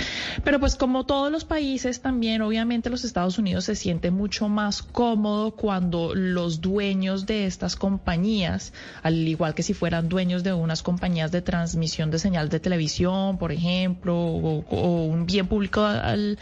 Pero 0.45 0.61
pues 0.61 0.77
como 0.77 1.07
todos 1.07 1.33
los 1.33 1.45
países 1.45 2.01
también 2.01 2.41
obviamente 2.41 2.89
los 2.89 3.05
Estados 3.05 3.37
Unidos 3.37 3.65
se 3.65 3.75
siente 3.75 4.13
mucho 4.13 4.49
más 4.49 4.81
cómodo 4.81 5.51
cuando 5.57 6.15
los 6.15 6.61
dueños 6.61 7.27
de 7.27 7.47
estas 7.47 7.75
compañías, 7.75 8.73
al 9.03 9.27
igual 9.27 9.55
que 9.57 9.65
si 9.65 9.75
fueran 9.75 10.09
dueños 10.09 10.45
de 10.45 10.53
unas 10.53 10.85
compañías 10.85 11.33
de 11.33 11.43
transmisión 11.43 12.13
de 12.13 12.21
señal 12.21 12.49
de 12.49 12.61
televisión, 12.61 13.39
por 13.39 13.51
ejemplo, 13.51 14.15
o, 14.17 15.07
un 15.07 15.27
bien 15.27 15.49
público 15.49 15.83
al, 15.85 16.39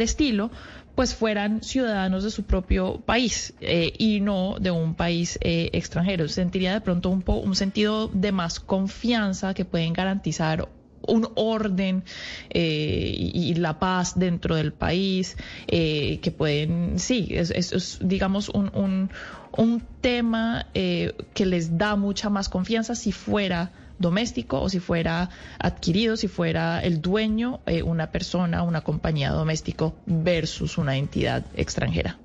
estilo, 0.00 0.50
pues 0.94 1.14
fueran 1.14 1.62
ciudadanos 1.62 2.24
de 2.24 2.30
su 2.30 2.44
propio 2.44 3.00
país 3.00 3.54
eh, 3.60 3.92
y 3.98 4.20
no 4.20 4.56
de 4.60 4.70
un 4.70 4.94
país 4.94 5.38
eh, 5.40 5.70
extranjero. 5.72 6.28
Sentiría 6.28 6.74
de 6.74 6.80
pronto 6.80 7.10
un, 7.10 7.24
un 7.26 7.56
sentido 7.56 8.08
de 8.08 8.32
más 8.32 8.60
confianza 8.60 9.54
que 9.54 9.64
pueden 9.64 9.92
garantizar 9.92 10.68
un 11.06 11.28
orden 11.34 12.04
eh, 12.50 13.14
y, 13.16 13.54
la 13.54 13.78
paz 13.78 14.18
dentro 14.18 14.56
del 14.56 14.72
país, 14.72 15.36
eh, 15.66 16.18
que 16.20 16.30
pueden, 16.30 16.98
sí, 16.98 17.28
es, 17.30 17.98
digamos 18.02 18.48
un, 18.48 18.70
un, 18.74 19.10
un 19.56 19.82
tema 20.00 20.66
eh, 20.74 21.14
que 21.34 21.46
les 21.46 21.76
da 21.78 21.96
mucha 21.96 22.30
más 22.30 22.48
confianza 22.48 22.94
si 22.94 23.12
fuera 23.12 23.72
doméstico 24.02 24.60
o 24.60 24.68
si 24.68 24.80
fuera 24.80 25.30
adquirido, 25.58 26.18
si 26.18 26.28
fuera 26.28 26.80
el 26.80 27.00
dueño, 27.00 27.60
una 27.84 28.10
persona, 28.10 28.62
una 28.62 28.82
compañía 28.82 29.30
doméstico 29.30 29.94
versus 30.04 30.76
una 30.76 30.96
entidad 30.98 31.46
extranjera. 31.56 32.18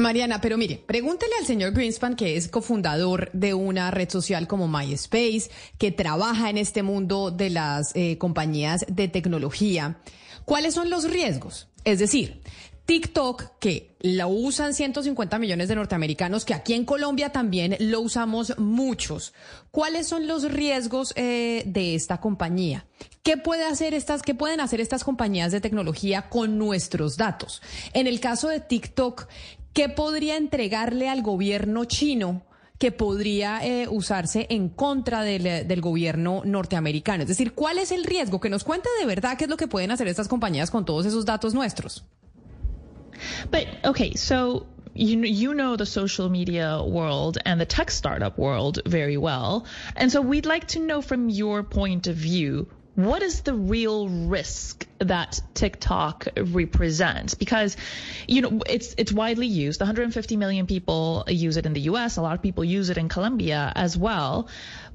Mariana, 0.00 0.40
pero 0.40 0.56
mire, 0.56 0.82
pregúntele 0.84 1.32
al 1.38 1.46
señor 1.46 1.72
Greenspan, 1.72 2.16
que 2.16 2.36
es 2.36 2.48
cofundador 2.48 3.30
de 3.32 3.54
una 3.54 3.90
red 3.90 4.08
social 4.08 4.48
como 4.48 4.66
MySpace, 4.66 5.50
que 5.78 5.92
trabaja 5.92 6.50
en 6.50 6.58
este 6.58 6.82
mundo 6.82 7.30
de 7.30 7.50
las 7.50 7.94
eh, 7.94 8.18
compañías 8.18 8.84
de 8.88 9.08
tecnología. 9.08 9.98
¿Cuáles 10.44 10.74
son 10.74 10.90
los 10.90 11.08
riesgos? 11.08 11.68
Es 11.84 11.98
decir, 11.98 12.40
TikTok, 12.90 13.44
que 13.60 13.94
lo 14.00 14.26
usan 14.26 14.74
150 14.74 15.38
millones 15.38 15.68
de 15.68 15.76
norteamericanos, 15.76 16.44
que 16.44 16.54
aquí 16.54 16.74
en 16.74 16.84
Colombia 16.84 17.30
también 17.30 17.76
lo 17.78 18.00
usamos 18.00 18.58
muchos. 18.58 19.32
¿Cuáles 19.70 20.08
son 20.08 20.26
los 20.26 20.50
riesgos 20.50 21.12
eh, 21.14 21.62
de 21.66 21.94
esta 21.94 22.20
compañía? 22.20 22.86
¿Qué 23.22 23.36
puede 23.36 23.64
hacer 23.64 23.94
estas, 23.94 24.22
qué 24.22 24.34
pueden 24.34 24.58
hacer 24.58 24.80
estas 24.80 25.04
compañías 25.04 25.52
de 25.52 25.60
tecnología 25.60 26.28
con 26.28 26.58
nuestros 26.58 27.16
datos? 27.16 27.62
En 27.92 28.08
el 28.08 28.18
caso 28.18 28.48
de 28.48 28.58
TikTok, 28.58 29.28
¿Qué 29.72 29.88
podría 29.88 30.36
entregarle 30.36 31.08
al 31.08 31.22
gobierno 31.22 31.84
chino 31.84 32.42
que 32.76 32.90
podría 32.90 33.64
eh, 33.64 33.86
usarse 33.88 34.48
en 34.50 34.68
contra 34.68 35.22
del, 35.22 35.68
del, 35.68 35.80
gobierno 35.80 36.42
norteamericano? 36.44 37.22
Es 37.22 37.28
decir, 37.28 37.52
¿cuál 37.52 37.78
es 37.78 37.92
el 37.92 38.02
riesgo? 38.02 38.40
Que 38.40 38.50
nos 38.50 38.64
cuente 38.64 38.88
de 38.98 39.06
verdad 39.06 39.38
qué 39.38 39.44
es 39.44 39.50
lo 39.50 39.56
que 39.56 39.68
pueden 39.68 39.92
hacer 39.92 40.08
estas 40.08 40.26
compañías 40.26 40.72
con 40.72 40.84
todos 40.84 41.06
esos 41.06 41.24
datos 41.24 41.54
nuestros. 41.54 42.04
But 43.50 43.66
okay, 43.84 44.14
so 44.14 44.66
you 44.94 45.20
you 45.22 45.54
know 45.54 45.76
the 45.76 45.86
social 45.86 46.28
media 46.28 46.82
world 46.84 47.38
and 47.44 47.60
the 47.60 47.66
tech 47.66 47.90
startup 47.90 48.38
world 48.38 48.80
very 48.86 49.16
well, 49.16 49.66
and 49.96 50.10
so 50.10 50.20
we'd 50.20 50.46
like 50.46 50.68
to 50.68 50.80
know 50.80 51.02
from 51.02 51.28
your 51.28 51.62
point 51.62 52.06
of 52.06 52.16
view 52.16 52.68
what 52.94 53.22
is 53.22 53.42
the 53.42 53.54
real 53.54 54.08
risk 54.08 54.86
that 54.98 55.40
TikTok 55.54 56.26
represents? 56.36 57.34
Because, 57.34 57.76
you 58.26 58.42
know, 58.42 58.60
it's 58.68 58.94
it's 58.98 59.12
widely 59.12 59.46
used. 59.46 59.80
150 59.80 60.36
million 60.36 60.66
people 60.66 61.24
use 61.28 61.56
it 61.56 61.66
in 61.66 61.72
the 61.72 61.80
U.S. 61.82 62.16
A 62.16 62.22
lot 62.22 62.34
of 62.34 62.42
people 62.42 62.64
use 62.64 62.90
it 62.90 62.98
in 62.98 63.08
Colombia 63.08 63.72
as 63.74 63.96
well. 63.96 64.48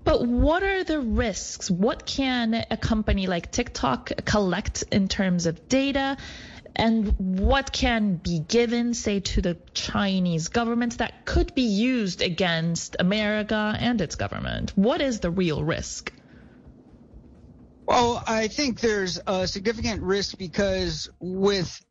But 0.04 0.28
what 0.28 0.62
are 0.62 0.84
the 0.84 1.00
risks? 1.00 1.72
What 1.72 2.06
can 2.06 2.66
a 2.70 2.78
company 2.78 3.28
like 3.28 3.52
TikTok 3.52 4.12
collect 4.26 4.84
in 4.92 5.08
terms 5.08 5.48
of 5.48 5.68
data? 5.68 6.18
And 6.76 7.16
what 7.18 7.72
can 7.72 8.16
be 8.16 8.40
given, 8.40 8.94
say, 8.94 9.22
to 9.22 9.42
the 9.42 9.58
Chinese 9.74 10.50
government 10.50 10.98
that 10.98 11.26
could 11.26 11.56
be 11.56 11.62
used 11.62 12.22
against 12.22 12.98
America 13.00 13.76
and 13.80 14.02
its 14.02 14.16
government? 14.16 14.72
What 14.76 15.02
is 15.02 15.22
the 15.22 15.32
real 15.32 15.64
risk? 15.64 16.12
Well, 17.86 18.22
I 18.28 18.48
think 18.48 18.82
there's 18.82 19.20
a 19.26 19.48
significant 19.48 20.02
risk 20.02 20.38
because 20.38 21.10
with 21.20 21.82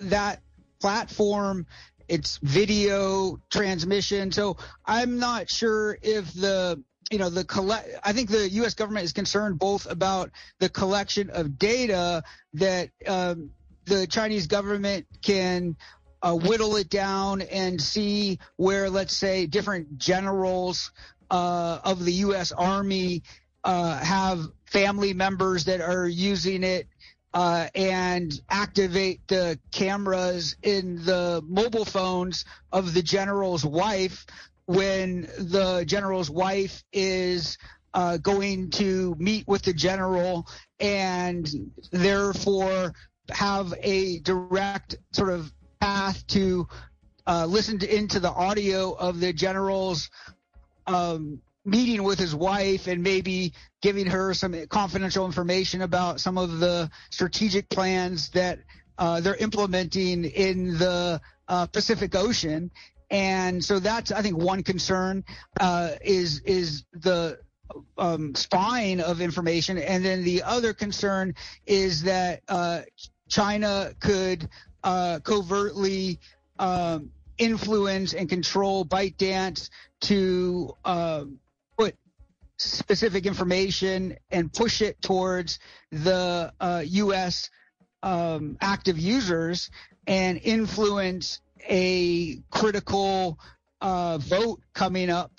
that 0.00 0.42
platform, 0.80 1.66
it's 2.08 2.38
video 2.42 3.40
transmission. 3.50 4.32
So 4.32 4.58
I'm 4.84 5.18
not 5.18 5.48
sure 5.48 5.96
if 6.02 6.32
the 6.34 6.82
you 7.10 7.18
know 7.18 7.30
the 7.30 7.44
collect 7.44 7.88
i 8.02 8.12
think 8.12 8.28
the 8.28 8.48
us 8.48 8.74
government 8.74 9.04
is 9.04 9.12
concerned 9.12 9.60
both 9.60 9.88
about 9.88 10.32
the 10.58 10.68
collection 10.68 11.30
of 11.30 11.56
data 11.56 12.24
that 12.54 12.90
um, 13.06 13.50
the 13.86 14.06
chinese 14.06 14.46
government 14.46 15.06
can 15.22 15.76
uh, 16.22 16.34
whittle 16.34 16.76
it 16.76 16.88
down 16.88 17.40
and 17.42 17.80
see 17.80 18.38
where 18.56 18.90
let's 18.90 19.16
say 19.16 19.46
different 19.46 19.98
generals 19.98 20.90
uh, 21.30 21.78
of 21.84 22.04
the 22.04 22.12
us 22.12 22.52
army 22.52 23.22
uh, 23.64 23.98
have 23.98 24.46
family 24.64 25.12
members 25.12 25.64
that 25.64 25.80
are 25.80 26.06
using 26.06 26.62
it 26.62 26.86
uh, 27.34 27.68
and 27.74 28.40
activate 28.48 29.20
the 29.28 29.58
cameras 29.70 30.56
in 30.62 31.04
the 31.04 31.42
mobile 31.46 31.84
phones 31.84 32.44
of 32.72 32.94
the 32.94 33.02
general's 33.02 33.64
wife 33.64 34.24
when 34.66 35.22
the 35.38 35.84
general's 35.86 36.30
wife 36.30 36.82
is 36.92 37.58
uh, 37.94 38.16
going 38.16 38.70
to 38.70 39.14
meet 39.18 39.46
with 39.46 39.62
the 39.62 39.72
general 39.72 40.46
and 40.80 41.48
therefore 41.92 42.92
have 43.30 43.74
a 43.82 44.18
direct 44.20 44.96
sort 45.12 45.30
of 45.30 45.52
path 45.80 46.26
to 46.28 46.66
uh, 47.26 47.46
listen 47.46 47.78
to, 47.78 47.96
into 47.96 48.20
the 48.20 48.30
audio 48.30 48.92
of 48.92 49.20
the 49.20 49.32
general's 49.32 50.10
um, 50.86 51.40
meeting 51.64 52.02
with 52.04 52.18
his 52.18 52.34
wife 52.34 52.86
and 52.86 53.02
maybe 53.02 53.52
giving 53.82 54.06
her 54.06 54.32
some 54.32 54.54
confidential 54.68 55.26
information 55.26 55.82
about 55.82 56.20
some 56.20 56.38
of 56.38 56.60
the 56.60 56.88
strategic 57.10 57.68
plans 57.68 58.30
that 58.30 58.60
uh, 58.98 59.20
they're 59.20 59.36
implementing 59.36 60.24
in 60.24 60.78
the 60.78 61.20
uh, 61.48 61.66
Pacific 61.66 62.14
Ocean. 62.14 62.70
And 63.10 63.64
so 63.64 63.78
that's, 63.78 64.10
I 64.10 64.22
think, 64.22 64.36
one 64.36 64.62
concern 64.62 65.24
uh, 65.60 65.90
is 66.00 66.40
is 66.40 66.84
the 66.92 67.38
um, 67.98 68.34
spying 68.34 69.00
of 69.00 69.20
information, 69.20 69.78
and 69.78 70.04
then 70.04 70.24
the 70.24 70.42
other 70.42 70.72
concern 70.72 71.34
is 71.66 72.02
that 72.02 72.42
uh, 72.48 72.82
China 73.28 73.92
could 74.00 74.48
uh, 74.84 75.20
covertly 75.20 76.20
um, 76.58 77.10
influence 77.38 78.14
and 78.14 78.28
control 78.28 78.84
ByteDance 78.84 79.70
to 80.02 80.74
uh, 80.84 81.24
put 81.76 81.94
specific 82.58 83.26
information 83.26 84.16
and 84.30 84.52
push 84.52 84.80
it 84.80 85.00
towards 85.02 85.58
the 85.90 86.52
uh, 86.60 86.82
U.S. 86.86 87.50
Um, 88.02 88.56
active 88.60 88.98
users 88.98 89.70
and 90.06 90.40
influence 90.42 91.40
a 91.68 92.36
critical 92.50 93.38
uh, 93.80 94.18
vote 94.18 94.60
coming 94.72 95.10
up 95.10 95.32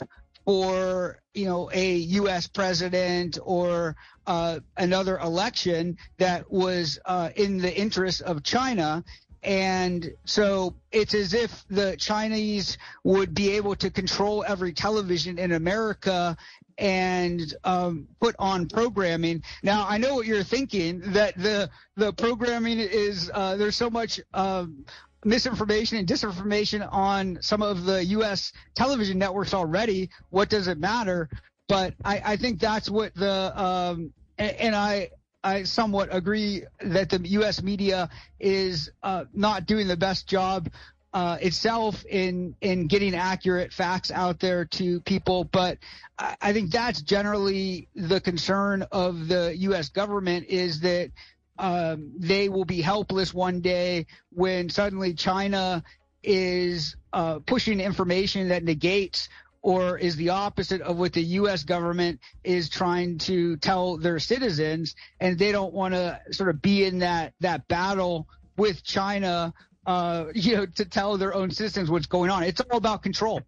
for 0.47 1.19
you 1.33 1.43
know 1.43 1.69
a 1.73 1.95
U.S. 2.21 2.47
president 2.47 3.37
or 3.43 3.97
uh, 4.27 4.61
another 4.77 5.17
election 5.17 5.97
that 6.19 6.49
was 6.49 6.97
uh, 7.05 7.31
in 7.35 7.57
the 7.57 7.77
interest 7.77 8.21
of 8.21 8.43
China. 8.43 9.03
And 9.43 10.09
so 10.23 10.73
it's 10.91 11.13
as 11.13 11.33
if 11.33 11.65
the 11.69 11.97
Chinese 11.97 12.77
would 13.03 13.33
be 13.33 13.51
able 13.51 13.75
to 13.75 13.89
control 13.89 14.45
every 14.47 14.71
television 14.71 15.37
in 15.37 15.51
America 15.51 16.37
and 16.77 17.53
um, 17.65 18.07
put 18.21 18.35
on 18.39 18.67
programming. 18.67 19.43
Now 19.63 19.85
I 19.85 19.97
know 19.97 20.15
what 20.15 20.27
you're 20.27 20.43
thinking 20.43 21.01
that 21.11 21.37
the 21.37 21.69
the 21.97 22.13
programming 22.13 22.79
is 22.79 23.29
uh, 23.33 23.57
there's 23.57 23.75
so 23.75 23.89
much 23.89 24.21
um, 24.33 24.85
misinformation 25.27 25.97
and 25.97 26.07
disinformation 26.07 26.87
on 26.91 27.37
some 27.41 27.61
of 27.61 27.85
the 27.85 28.03
U.S. 28.05 28.53
television 28.75 29.19
networks 29.19 29.53
already. 29.53 30.09
What 30.29 30.49
does 30.49 30.67
it 30.67 30.79
matter? 30.79 31.29
But 31.67 31.93
I, 32.03 32.21
I 32.25 32.37
think 32.37 32.59
that's 32.59 32.89
what 32.89 33.13
the 33.13 33.61
um, 33.61 34.13
and, 34.37 34.51
and 34.57 34.75
I 34.75 35.09
I 35.43 35.63
somewhat 35.63 36.09
agree 36.11 36.63
that 36.81 37.09
the 37.09 37.19
U.S. 37.29 37.61
media 37.61 38.09
is 38.39 38.89
uh, 39.03 39.25
not 39.33 39.65
doing 39.65 39.87
the 39.87 39.97
best 39.97 40.27
job 40.27 40.69
uh, 41.13 41.37
itself 41.41 42.05
in 42.05 42.55
in 42.61 42.87
getting 42.87 43.13
accurate 43.15 43.73
facts 43.73 44.11
out 44.11 44.39
there 44.39 44.65
to 44.65 45.01
people. 45.01 45.43
But 45.43 45.77
I, 46.17 46.35
I 46.41 46.53
think 46.53 46.71
that's 46.71 47.01
generally 47.01 47.89
the 47.95 48.21
concern 48.21 48.83
of 48.91 49.27
the 49.27 49.55
U.S. 49.57 49.89
government 49.89 50.47
is 50.47 50.81
that 50.81 51.11
um, 51.57 52.11
they 52.17 52.49
will 52.49 52.65
be 52.65 52.81
helpless 52.81 53.33
one 53.33 53.61
day 53.61 54.05
when 54.31 54.69
suddenly 54.69 55.13
China 55.13 55.83
is 56.23 56.95
uh, 57.13 57.39
pushing 57.39 57.79
information 57.79 58.49
that 58.49 58.63
negates 58.63 59.29
or 59.61 59.97
is 59.97 60.15
the 60.15 60.29
opposite 60.29 60.81
of 60.81 60.97
what 60.97 61.13
the 61.13 61.23
U.S. 61.23 61.63
government 61.63 62.19
is 62.43 62.69
trying 62.69 63.17
to 63.19 63.57
tell 63.57 63.97
their 63.97 64.19
citizens, 64.19 64.95
and 65.19 65.37
they 65.37 65.51
don't 65.51 65.73
want 65.73 65.93
to 65.93 66.19
sort 66.31 66.49
of 66.49 66.61
be 66.61 66.85
in 66.85 66.99
that 66.99 67.33
that 67.41 67.67
battle 67.67 68.27
with 68.55 68.83
China, 68.83 69.53
uh, 69.85 70.25
you 70.33 70.55
know, 70.55 70.65
to 70.65 70.85
tell 70.85 71.17
their 71.17 71.33
own 71.33 71.51
citizens 71.51 71.89
what's 71.89 72.05
going 72.05 72.29
on. 72.29 72.43
It's 72.43 72.61
all 72.61 72.77
about 72.77 73.03
control. 73.03 73.41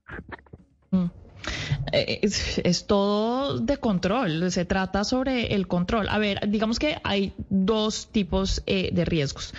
Mm. 0.94 1.12
Es, 1.92 2.60
es, 2.64 2.86
todo 2.86 3.60
de 3.60 3.78
control, 3.78 4.52
se 4.52 4.66
trata 4.66 5.04
sobre 5.04 5.56
el 5.56 5.68
control. 5.68 6.08
A 6.10 6.18
ver, 6.18 6.50
digamos 6.50 6.80
que 6.80 6.98
hay 7.04 7.34
dos 7.50 8.08
tipos 8.12 8.62
eh, 8.68 8.90
de 8.92 9.06
riesgos. 9.06 9.54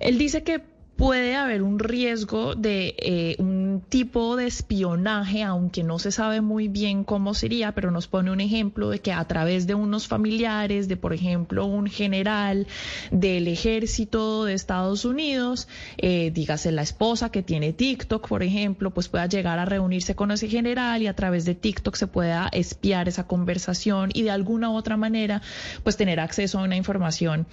Él 0.00 0.18
dice 0.18 0.42
que 0.42 0.60
puede 0.98 1.36
haber 1.36 1.62
un 1.62 1.78
riesgo 1.78 2.56
de 2.56 2.94
eh, 2.98 3.36
un 3.38 3.57
tipo 3.80 4.36
de 4.36 4.46
espionaje, 4.46 5.42
aunque 5.42 5.82
no 5.82 5.98
se 5.98 6.12
sabe 6.12 6.40
muy 6.40 6.68
bien 6.68 7.04
cómo 7.04 7.34
sería, 7.34 7.72
pero 7.72 7.90
nos 7.90 8.08
pone 8.08 8.30
un 8.30 8.40
ejemplo 8.40 8.90
de 8.90 9.00
que 9.00 9.12
a 9.12 9.24
través 9.26 9.66
de 9.66 9.74
unos 9.74 10.08
familiares, 10.08 10.88
de 10.88 10.96
por 10.96 11.12
ejemplo 11.12 11.66
un 11.66 11.86
general 11.86 12.66
del 13.10 13.48
ejército 13.48 14.44
de 14.44 14.54
Estados 14.54 15.04
Unidos, 15.04 15.68
eh, 15.96 16.30
dígase 16.34 16.72
la 16.72 16.82
esposa 16.82 17.30
que 17.30 17.42
tiene 17.42 17.72
TikTok, 17.72 18.28
por 18.28 18.42
ejemplo, 18.42 18.90
pues 18.90 19.08
pueda 19.08 19.26
llegar 19.26 19.58
a 19.58 19.64
reunirse 19.64 20.14
con 20.14 20.30
ese 20.30 20.48
general 20.48 21.02
y 21.02 21.06
a 21.06 21.14
través 21.14 21.44
de 21.44 21.54
TikTok 21.54 21.94
se 21.96 22.06
pueda 22.06 22.48
espiar 22.52 23.08
esa 23.08 23.26
conversación 23.26 24.10
y 24.14 24.22
de 24.22 24.30
alguna 24.30 24.70
u 24.70 24.76
otra 24.76 24.96
manera 24.96 25.42
pues 25.82 25.96
tener 25.96 26.20
acceso 26.20 26.58
a 26.58 26.62
una 26.62 26.76
información 26.76 27.46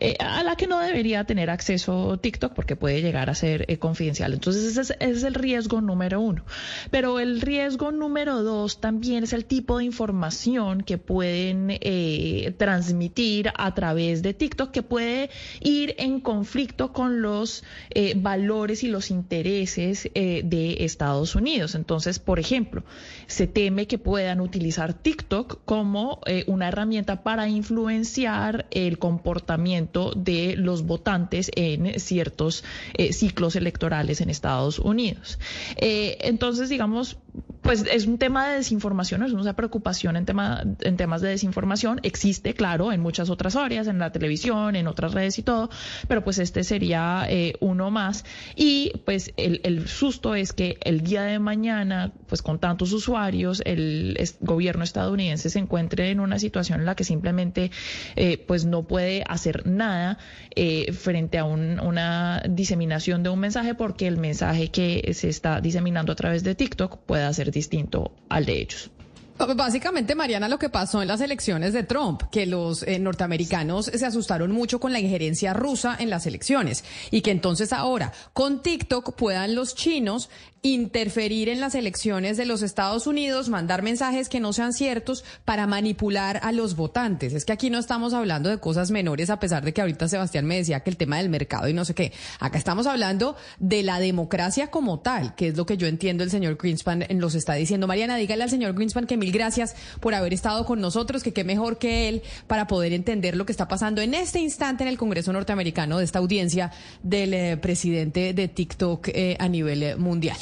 eh, 0.00 0.16
a 0.20 0.44
la 0.44 0.54
que 0.54 0.68
no 0.68 0.78
debería 0.78 1.24
tener 1.24 1.50
acceso 1.50 2.18
TikTok 2.18 2.54
porque 2.54 2.76
puede 2.76 3.02
llegar 3.02 3.30
a 3.30 3.34
ser 3.34 3.64
eh, 3.68 3.78
confidencial. 3.78 4.32
Entonces 4.32 4.76
ese 4.76 4.96
es, 5.00 5.22
el 5.24 5.34
riesgo 5.34 5.57
número 5.80 6.20
uno. 6.20 6.44
Pero 6.90 7.18
el 7.18 7.40
riesgo 7.40 7.90
número 7.90 8.42
dos 8.42 8.80
también 8.80 9.24
es 9.24 9.32
el 9.32 9.44
tipo 9.44 9.78
de 9.78 9.84
información 9.84 10.82
que 10.82 10.98
pueden 10.98 11.68
eh, 11.70 12.54
transmitir 12.56 13.50
a 13.56 13.74
través 13.74 14.22
de 14.22 14.34
TikTok 14.34 14.70
que 14.70 14.82
puede 14.82 15.30
ir 15.60 15.94
en 15.98 16.20
conflicto 16.20 16.92
con 16.92 17.22
los 17.22 17.64
eh, 17.90 18.14
valores 18.16 18.84
y 18.84 18.88
los 18.88 19.10
intereses 19.10 20.08
de 20.14 20.76
Estados 20.80 21.34
Unidos. 21.34 21.74
Entonces, 21.74 22.18
por 22.18 22.38
ejemplo, 22.38 22.84
se 23.26 23.46
teme 23.46 23.86
que 23.86 23.98
puedan 23.98 24.40
utilizar 24.40 24.94
TikTok 24.94 25.64
como 25.64 26.20
una 26.46 26.68
herramienta 26.68 27.22
para 27.22 27.48
influenciar 27.48 28.66
el 28.70 28.98
comportamiento 28.98 30.12
de 30.14 30.56
los 30.56 30.82
votantes 30.82 31.50
en 31.54 31.98
ciertos 32.00 32.64
eh, 32.94 33.12
ciclos 33.12 33.56
electorales 33.56 34.20
en 34.20 34.30
Estados 34.30 34.78
Unidos. 34.78 35.38
Eh, 35.76 36.18
entonces, 36.20 36.68
digamos, 36.68 37.18
pues 37.68 37.84
es 37.92 38.06
un 38.06 38.16
tema 38.16 38.48
de 38.48 38.56
desinformación, 38.56 39.22
es 39.22 39.32
una 39.32 39.54
preocupación 39.54 40.16
en, 40.16 40.24
tema, 40.24 40.64
en 40.80 40.96
temas 40.96 41.20
de 41.20 41.28
desinformación. 41.28 42.00
Existe, 42.02 42.54
claro, 42.54 42.92
en 42.92 43.00
muchas 43.02 43.28
otras 43.28 43.56
áreas, 43.56 43.88
en 43.88 43.98
la 43.98 44.10
televisión, 44.10 44.74
en 44.74 44.86
otras 44.86 45.12
redes 45.12 45.38
y 45.38 45.42
todo, 45.42 45.68
pero 46.08 46.24
pues 46.24 46.38
este 46.38 46.64
sería 46.64 47.26
eh, 47.28 47.56
uno 47.60 47.90
más. 47.90 48.24
Y 48.56 48.92
pues 49.04 49.34
el, 49.36 49.86
susto 49.86 50.34
es 50.34 50.54
que 50.54 50.78
el 50.82 51.02
día 51.02 51.24
de 51.24 51.38
mañana, 51.40 52.10
pues 52.26 52.40
con 52.40 52.58
tantos 52.58 52.94
usuarios, 52.94 53.60
el, 53.66 54.18
gobierno 54.40 54.82
estadounidense 54.82 55.50
se 55.50 55.58
encuentre 55.58 56.10
en 56.10 56.20
una 56.20 56.38
situación 56.38 56.80
en 56.80 56.86
la 56.86 56.94
que 56.94 57.04
simplemente 57.04 57.70
eh, 58.16 58.42
pues 58.46 58.64
no 58.64 58.84
puede 58.86 59.24
hacer 59.28 59.66
nada 59.66 60.16
eh, 60.56 60.90
frente 60.94 61.36
a 61.36 61.44
un, 61.44 61.80
una 61.80 62.42
diseminación 62.48 63.22
de 63.22 63.28
un 63.28 63.40
mensaje 63.40 63.74
porque 63.74 64.06
el 64.06 64.16
mensaje 64.16 64.70
que 64.70 65.10
se 65.12 65.28
está 65.28 65.60
diseminando 65.60 66.12
a 66.12 66.16
través 66.16 66.42
de 66.44 66.54
TikTok 66.54 66.98
pueda 67.04 67.30
ser 67.34 67.52
distinto 67.58 68.12
al 68.28 68.44
de 68.46 68.60
ellos. 68.60 68.90
Básicamente, 69.38 70.16
Mariana, 70.16 70.48
lo 70.48 70.58
que 70.58 70.68
pasó 70.68 71.00
en 71.00 71.08
las 71.08 71.20
elecciones 71.20 71.72
de 71.72 71.84
Trump, 71.84 72.22
que 72.30 72.44
los 72.44 72.82
eh, 72.82 72.98
norteamericanos 72.98 73.86
se 73.86 74.04
asustaron 74.04 74.50
mucho 74.50 74.80
con 74.80 74.92
la 74.92 74.98
injerencia 74.98 75.52
rusa 75.52 75.96
en 75.98 76.10
las 76.10 76.26
elecciones 76.26 76.84
y 77.10 77.20
que 77.20 77.30
entonces 77.30 77.72
ahora 77.72 78.12
con 78.32 78.62
TikTok 78.62 79.14
puedan 79.14 79.54
los 79.54 79.74
chinos 79.74 80.28
interferir 80.62 81.48
en 81.48 81.60
las 81.60 81.74
elecciones 81.74 82.36
de 82.36 82.44
los 82.44 82.62
Estados 82.62 83.06
Unidos, 83.06 83.48
mandar 83.48 83.82
mensajes 83.82 84.28
que 84.28 84.40
no 84.40 84.52
sean 84.52 84.72
ciertos 84.72 85.24
para 85.44 85.66
manipular 85.66 86.40
a 86.42 86.52
los 86.52 86.74
votantes. 86.74 87.32
Es 87.32 87.44
que 87.44 87.52
aquí 87.52 87.70
no 87.70 87.78
estamos 87.78 88.12
hablando 88.12 88.50
de 88.50 88.58
cosas 88.58 88.90
menores, 88.90 89.30
a 89.30 89.38
pesar 89.38 89.64
de 89.64 89.72
que 89.72 89.80
ahorita 89.80 90.08
Sebastián 90.08 90.46
me 90.46 90.56
decía 90.56 90.80
que 90.80 90.90
el 90.90 90.96
tema 90.96 91.18
del 91.18 91.28
mercado 91.28 91.68
y 91.68 91.74
no 91.74 91.84
sé 91.84 91.94
qué. 91.94 92.12
Acá 92.40 92.58
estamos 92.58 92.86
hablando 92.86 93.36
de 93.58 93.82
la 93.82 94.00
democracia 94.00 94.68
como 94.68 95.00
tal, 95.00 95.34
que 95.36 95.48
es 95.48 95.56
lo 95.56 95.66
que 95.66 95.76
yo 95.76 95.86
entiendo 95.86 96.24
el 96.24 96.30
señor 96.30 96.58
Greenspan 96.60 97.06
los 97.10 97.34
está 97.34 97.54
diciendo. 97.54 97.86
Mariana, 97.86 98.16
dígale 98.16 98.42
al 98.42 98.50
señor 98.50 98.74
Greenspan 98.74 99.06
que 99.06 99.16
gracias 99.32 99.74
por 100.00 100.14
haber 100.14 100.32
estado 100.34 100.64
con 100.64 100.80
nosotros, 100.80 101.22
que 101.22 101.32
qué 101.32 101.44
mejor 101.44 101.78
que 101.78 102.08
él 102.08 102.22
para 102.46 102.66
poder 102.66 102.92
entender 102.92 103.36
lo 103.36 103.46
que 103.46 103.52
está 103.52 103.68
pasando 103.68 104.00
en 104.00 104.14
este 104.14 104.38
instante 104.40 104.84
en 104.84 104.88
el 104.88 104.98
Congreso 104.98 105.32
norteamericano 105.32 105.98
de 105.98 106.04
esta 106.04 106.18
audiencia 106.18 106.70
del 107.02 107.34
eh, 107.34 107.56
presidente 107.56 108.32
de 108.34 108.48
TikTok 108.48 109.08
eh, 109.08 109.36
a 109.38 109.48
nivel 109.48 109.82
eh, 109.82 109.96
mundial. 109.96 110.36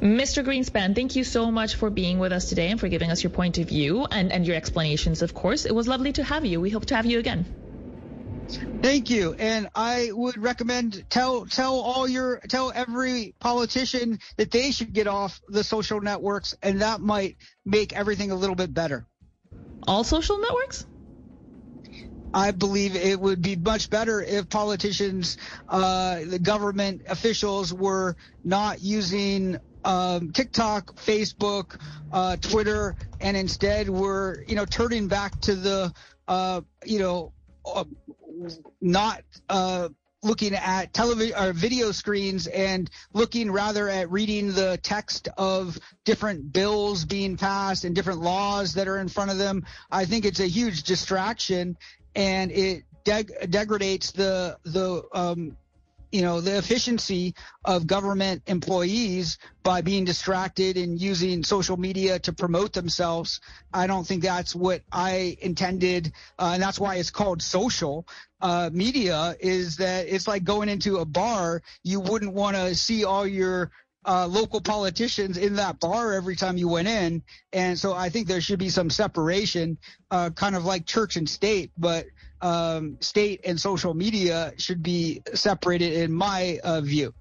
Mr. 0.00 0.42
Greenspan, 0.44 0.94
thank 0.94 1.14
you 1.14 1.24
so 1.24 1.50
much 1.50 1.76
for 1.76 1.90
being 1.90 2.18
with 2.18 2.32
us 2.32 2.48
today 2.48 2.70
and 2.70 2.80
for 2.80 2.88
giving 2.88 3.10
us 3.10 3.22
your 3.22 3.32
point 3.32 3.58
of 3.58 3.68
view 3.68 4.06
and, 4.10 4.32
and 4.32 4.46
your 4.46 4.56
explanations, 4.56 5.22
of 5.22 5.34
course. 5.34 5.66
It 5.66 5.74
was 5.74 5.86
lovely 5.86 6.12
to 6.14 6.24
have 6.24 6.46
you. 6.46 6.60
We 6.60 6.70
hope 6.70 6.86
to 6.86 6.96
have 6.96 7.04
you 7.04 7.18
again. 7.18 7.44
Thank 8.82 9.10
you. 9.10 9.34
And 9.34 9.68
I 9.74 10.10
would 10.12 10.38
recommend 10.38 11.04
tell 11.10 11.46
tell 11.46 11.74
all 11.74 12.08
your 12.08 12.38
tell 12.48 12.72
every 12.74 13.34
politician 13.38 14.18
that 14.36 14.50
they 14.50 14.70
should 14.70 14.92
get 14.92 15.06
off 15.06 15.40
the 15.48 15.62
social 15.62 16.00
networks 16.00 16.54
and 16.62 16.80
that 16.80 17.00
might 17.00 17.36
make 17.64 17.92
everything 17.92 18.30
a 18.30 18.34
little 18.34 18.56
bit 18.56 18.72
better. 18.72 19.06
All 19.86 20.04
social 20.04 20.38
networks? 20.38 20.86
I 22.32 22.50
believe 22.50 22.94
it 22.94 23.18
would 23.18 23.40
be 23.40 23.56
much 23.56 23.88
better 23.88 24.22
if 24.22 24.48
politicians, 24.48 25.38
uh, 25.68 26.20
the 26.26 26.38
government 26.38 27.02
officials 27.08 27.72
were 27.72 28.16
not 28.44 28.82
using 28.82 29.58
um, 29.84 30.32
TikTok, 30.32 30.96
Facebook, 30.96 31.80
uh, 32.12 32.36
Twitter, 32.36 32.96
and 33.20 33.36
instead 33.36 33.88
were, 33.88 34.44
you 34.46 34.56
know, 34.56 34.66
turning 34.66 35.08
back 35.08 35.40
to 35.42 35.54
the, 35.54 35.92
uh, 36.26 36.60
you 36.84 36.98
know, 36.98 37.32
uh, 37.64 37.84
not 38.80 39.22
uh, 39.48 39.88
looking 40.22 40.54
at 40.54 40.92
television 40.92 41.36
or 41.38 41.52
video 41.52 41.92
screens 41.92 42.46
and 42.48 42.90
looking 43.12 43.50
rather 43.50 43.88
at 43.88 44.10
reading 44.10 44.52
the 44.52 44.78
text 44.82 45.28
of 45.36 45.78
different 46.04 46.52
bills 46.52 47.04
being 47.04 47.36
passed 47.36 47.84
and 47.84 47.94
different 47.94 48.20
laws 48.20 48.74
that 48.74 48.88
are 48.88 48.98
in 48.98 49.08
front 49.08 49.30
of 49.30 49.38
them. 49.38 49.64
I 49.90 50.04
think 50.04 50.24
it's 50.24 50.40
a 50.40 50.48
huge 50.48 50.82
distraction 50.82 51.76
and 52.14 52.50
it 52.50 52.84
deg- 53.04 53.50
degrades 53.50 54.12
the 54.12 54.58
the 54.64 55.02
um, 55.12 55.56
you 56.10 56.22
know 56.22 56.40
the 56.40 56.56
efficiency 56.56 57.34
of 57.64 57.86
government 57.86 58.42
employees 58.46 59.38
by 59.62 59.80
being 59.82 60.04
distracted 60.04 60.76
and 60.76 61.00
using 61.00 61.44
social 61.44 61.76
media 61.76 62.18
to 62.18 62.32
promote 62.32 62.72
themselves 62.72 63.40
i 63.72 63.86
don't 63.86 64.06
think 64.06 64.22
that's 64.22 64.54
what 64.54 64.82
i 64.90 65.36
intended 65.40 66.12
uh, 66.38 66.52
and 66.54 66.62
that's 66.62 66.80
why 66.80 66.96
it's 66.96 67.10
called 67.10 67.42
social 67.42 68.06
uh, 68.40 68.70
media 68.72 69.36
is 69.40 69.76
that 69.78 70.06
it's 70.08 70.28
like 70.28 70.44
going 70.44 70.68
into 70.68 70.98
a 70.98 71.04
bar. 71.04 71.62
You 71.82 72.00
wouldn't 72.00 72.32
want 72.32 72.56
to 72.56 72.74
see 72.74 73.04
all 73.04 73.26
your 73.26 73.70
uh, 74.08 74.26
local 74.26 74.60
politicians 74.60 75.36
in 75.36 75.54
that 75.56 75.78
bar 75.80 76.14
every 76.14 76.34
time 76.34 76.56
you 76.56 76.66
went 76.66 76.88
in. 76.88 77.22
And 77.52 77.78
so 77.78 77.92
I 77.92 78.08
think 78.08 78.26
there 78.26 78.40
should 78.40 78.58
be 78.58 78.70
some 78.70 78.88
separation, 78.88 79.76
uh, 80.10 80.30
kind 80.30 80.56
of 80.56 80.64
like 80.64 80.86
church 80.86 81.16
and 81.16 81.28
state, 81.28 81.70
but 81.76 82.06
um, 82.40 82.96
state 83.00 83.42
and 83.44 83.60
social 83.60 83.92
media 83.92 84.52
should 84.56 84.82
be 84.82 85.22
separated 85.34 85.92
in 85.92 86.12
my 86.12 86.58
uh, 86.64 86.80
view. 86.80 87.12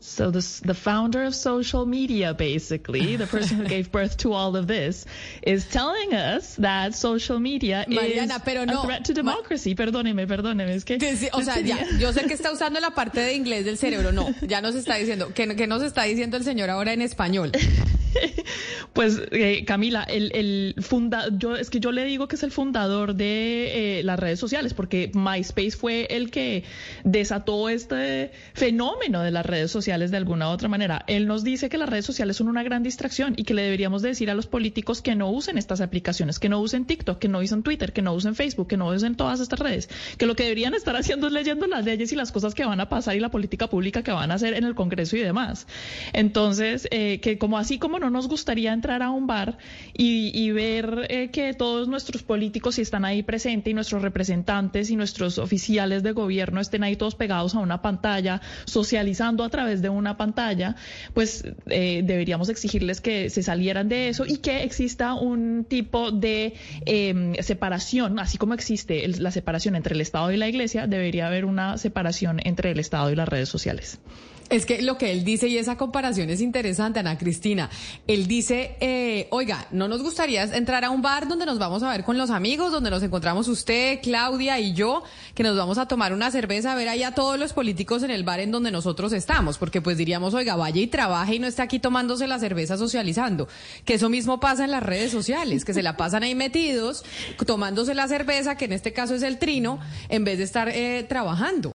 So 0.00 0.30
this, 0.30 0.60
the 0.60 0.74
founder 0.74 1.24
of 1.24 1.34
social 1.34 1.86
media, 1.86 2.34
basically, 2.34 3.16
the 3.16 3.26
person 3.36 3.58
who 3.58 3.64
gave 3.64 3.90
birth 3.90 4.18
to 4.18 4.32
all 4.32 4.56
of 4.56 4.66
this, 4.66 5.06
is 5.42 5.66
telling 5.66 6.14
us 6.14 6.56
that 6.56 6.94
social 6.94 7.40
media 7.40 7.84
Mariana, 7.88 8.34
is 8.34 8.42
pero 8.44 8.64
no, 8.64 8.82
a 8.82 8.84
threat 8.84 9.04
to 9.06 9.14
democracy. 9.14 9.74
Perdóneme, 9.74 10.26
perdóneme, 10.26 10.74
es 10.74 10.84
que... 10.84 10.96
O 11.32 11.42
sea, 11.42 11.60
ya, 11.60 11.78
yo 11.98 12.12
sé 12.12 12.26
que 12.26 12.34
está 12.34 12.52
usando 12.52 12.80
la 12.80 12.90
parte 12.90 13.20
de 13.20 13.34
inglés 13.34 13.64
del 13.64 13.78
cerebro, 13.78 14.12
no, 14.12 14.34
ya 14.42 14.60
nos 14.60 14.74
está 14.74 14.96
diciendo, 14.96 15.32
que, 15.34 15.56
que 15.56 15.66
nos 15.66 15.82
está 15.82 16.04
diciendo 16.04 16.36
el 16.36 16.44
señor 16.44 16.70
ahora 16.70 16.92
en 16.92 17.02
español. 17.02 17.52
Pues 18.96 19.20
eh, 19.30 19.62
Camila, 19.66 20.04
el, 20.04 20.74
funda 20.80 21.28
yo 21.30 21.54
es 21.54 21.68
que 21.68 21.80
yo 21.80 21.92
le 21.92 22.06
digo 22.06 22.28
que 22.28 22.36
es 22.36 22.42
el 22.42 22.50
fundador 22.50 23.14
de 23.14 23.98
eh, 23.98 24.02
las 24.02 24.18
redes 24.18 24.40
sociales 24.40 24.72
porque 24.72 25.10
MySpace 25.12 25.72
fue 25.72 26.06
el 26.08 26.30
que 26.30 26.64
desató 27.04 27.68
este 27.68 28.30
fenómeno 28.54 29.20
de 29.20 29.30
las 29.32 29.44
redes 29.44 29.70
sociales 29.70 30.10
de 30.12 30.16
alguna 30.16 30.48
u 30.48 30.52
otra 30.52 30.70
manera. 30.70 31.04
Él 31.08 31.26
nos 31.26 31.44
dice 31.44 31.68
que 31.68 31.76
las 31.76 31.90
redes 31.90 32.06
sociales 32.06 32.38
son 32.38 32.48
una 32.48 32.62
gran 32.62 32.82
distracción 32.82 33.34
y 33.36 33.44
que 33.44 33.52
le 33.52 33.64
deberíamos 33.64 34.00
decir 34.00 34.30
a 34.30 34.34
los 34.34 34.46
políticos 34.46 35.02
que 35.02 35.14
no 35.14 35.30
usen 35.30 35.58
estas 35.58 35.82
aplicaciones, 35.82 36.38
que 36.38 36.48
no 36.48 36.58
usen 36.58 36.86
TikTok, 36.86 37.18
que 37.18 37.28
no 37.28 37.40
usen 37.40 37.62
Twitter, 37.62 37.92
que 37.92 38.00
no 38.00 38.14
usen 38.14 38.34
Facebook, 38.34 38.66
que 38.66 38.78
no 38.78 38.88
usen 38.88 39.14
todas 39.14 39.40
estas 39.40 39.58
redes, 39.58 39.90
que 40.16 40.24
lo 40.24 40.34
que 40.36 40.44
deberían 40.44 40.72
estar 40.72 40.96
haciendo 40.96 41.26
es 41.26 41.34
leyendo 41.34 41.66
las 41.66 41.84
leyes 41.84 42.12
y 42.12 42.16
las 42.16 42.32
cosas 42.32 42.54
que 42.54 42.64
van 42.64 42.80
a 42.80 42.88
pasar 42.88 43.14
y 43.14 43.20
la 43.20 43.30
política 43.30 43.66
pública 43.66 44.02
que 44.02 44.12
van 44.12 44.30
a 44.30 44.36
hacer 44.36 44.54
en 44.54 44.64
el 44.64 44.74
Congreso 44.74 45.18
y 45.18 45.20
demás. 45.20 45.66
Entonces, 46.14 46.88
eh, 46.90 47.20
que 47.20 47.36
como 47.36 47.58
así 47.58 47.78
como 47.78 47.98
no 47.98 48.08
nos 48.08 48.26
gustaría 48.26 48.72
entrar 48.72 48.85
a 48.90 49.10
un 49.10 49.26
bar 49.26 49.58
y, 49.94 50.50
ver 50.52 51.06
eh, 51.08 51.30
que 51.30 51.54
todos 51.54 51.88
nuestros 51.88 52.22
políticos 52.22 52.78
están 52.78 53.04
ahí 53.04 53.22
presentes 53.22 53.70
y 53.70 53.74
nuestros 53.74 54.00
representantes 54.00 54.90
y 54.90 54.96
nuestros 54.96 55.38
oficiales 55.38 56.02
de 56.02 56.12
gobierno 56.12 56.60
estén 56.60 56.84
ahí 56.84 56.96
todos 56.96 57.16
pegados 57.16 57.54
a 57.54 57.58
una 57.58 57.82
pantalla, 57.82 58.40
socializando 58.64 59.42
a 59.42 59.48
través 59.48 59.82
de 59.82 59.88
una 59.88 60.16
pantalla, 60.16 60.76
pues 61.14 61.44
eh, 61.66 62.02
deberíamos 62.04 62.48
exigirles 62.48 63.00
que 63.00 63.28
se 63.28 63.42
salieran 63.42 63.88
de 63.88 64.08
eso 64.08 64.24
y 64.24 64.38
que 64.38 64.62
exista 64.62 65.14
un 65.14 65.64
tipo 65.64 66.12
de 66.12 66.54
eh, 66.86 67.32
separación, 67.40 68.18
así 68.20 68.38
como 68.38 68.54
existe 68.54 69.06
la 69.08 69.32
separación 69.32 69.74
entre 69.74 69.94
el 69.94 70.00
Estado 70.00 70.30
y 70.30 70.36
la 70.36 70.48
Iglesia, 70.48 70.86
debería 70.86 71.26
haber 71.26 71.44
una 71.44 71.76
separación 71.76 72.40
entre 72.44 72.70
el 72.70 72.78
Estado 72.78 73.10
y 73.10 73.16
las 73.16 73.28
redes 73.28 73.48
sociales. 73.48 73.98
Es 74.48 74.64
que 74.64 74.80
lo 74.80 74.96
que 74.96 75.10
él 75.10 75.24
dice, 75.24 75.48
y 75.48 75.58
esa 75.58 75.76
comparación 75.76 76.30
es 76.30 76.40
interesante, 76.40 77.00
Ana 77.00 77.18
Cristina. 77.18 77.68
Él 78.06 78.28
dice, 78.28 78.76
eh, 78.80 79.26
oiga, 79.30 79.66
¿no 79.72 79.88
nos 79.88 80.02
gustaría 80.02 80.44
entrar 80.44 80.84
a 80.84 80.90
un 80.90 81.02
bar 81.02 81.26
donde 81.26 81.46
nos 81.46 81.58
vamos 81.58 81.82
a 81.82 81.90
ver 81.90 82.04
con 82.04 82.16
los 82.16 82.30
amigos, 82.30 82.70
donde 82.70 82.90
nos 82.90 83.02
encontramos 83.02 83.48
usted, 83.48 83.98
Claudia 84.02 84.60
y 84.60 84.72
yo, 84.72 85.02
que 85.34 85.42
nos 85.42 85.56
vamos 85.56 85.78
a 85.78 85.88
tomar 85.88 86.12
una 86.12 86.30
cerveza, 86.30 86.72
a 86.72 86.74
ver 86.76 86.88
ahí 86.88 87.02
a 87.02 87.12
todos 87.12 87.40
los 87.40 87.52
políticos 87.52 88.04
en 88.04 88.12
el 88.12 88.22
bar 88.22 88.38
en 88.38 88.52
donde 88.52 88.70
nosotros 88.70 89.12
estamos? 89.12 89.58
Porque 89.58 89.80
pues 89.80 89.96
diríamos, 89.96 90.32
oiga, 90.32 90.54
vaya 90.54 90.80
y 90.80 90.86
trabaje 90.86 91.34
y 91.34 91.38
no 91.40 91.48
esté 91.48 91.62
aquí 91.62 91.80
tomándose 91.80 92.28
la 92.28 92.38
cerveza 92.38 92.76
socializando. 92.76 93.48
Que 93.84 93.94
eso 93.94 94.08
mismo 94.08 94.38
pasa 94.38 94.64
en 94.64 94.70
las 94.70 94.82
redes 94.84 95.10
sociales, 95.10 95.64
que 95.64 95.74
se 95.74 95.82
la 95.82 95.96
pasan 95.96 96.22
ahí 96.22 96.36
metidos, 96.36 97.04
tomándose 97.46 97.94
la 97.94 98.06
cerveza, 98.06 98.56
que 98.56 98.66
en 98.66 98.74
este 98.74 98.92
caso 98.92 99.16
es 99.16 99.22
el 99.22 99.38
trino, 99.38 99.80
en 100.08 100.22
vez 100.22 100.38
de 100.38 100.44
estar 100.44 100.68
eh, 100.68 101.04
trabajando. 101.08 101.64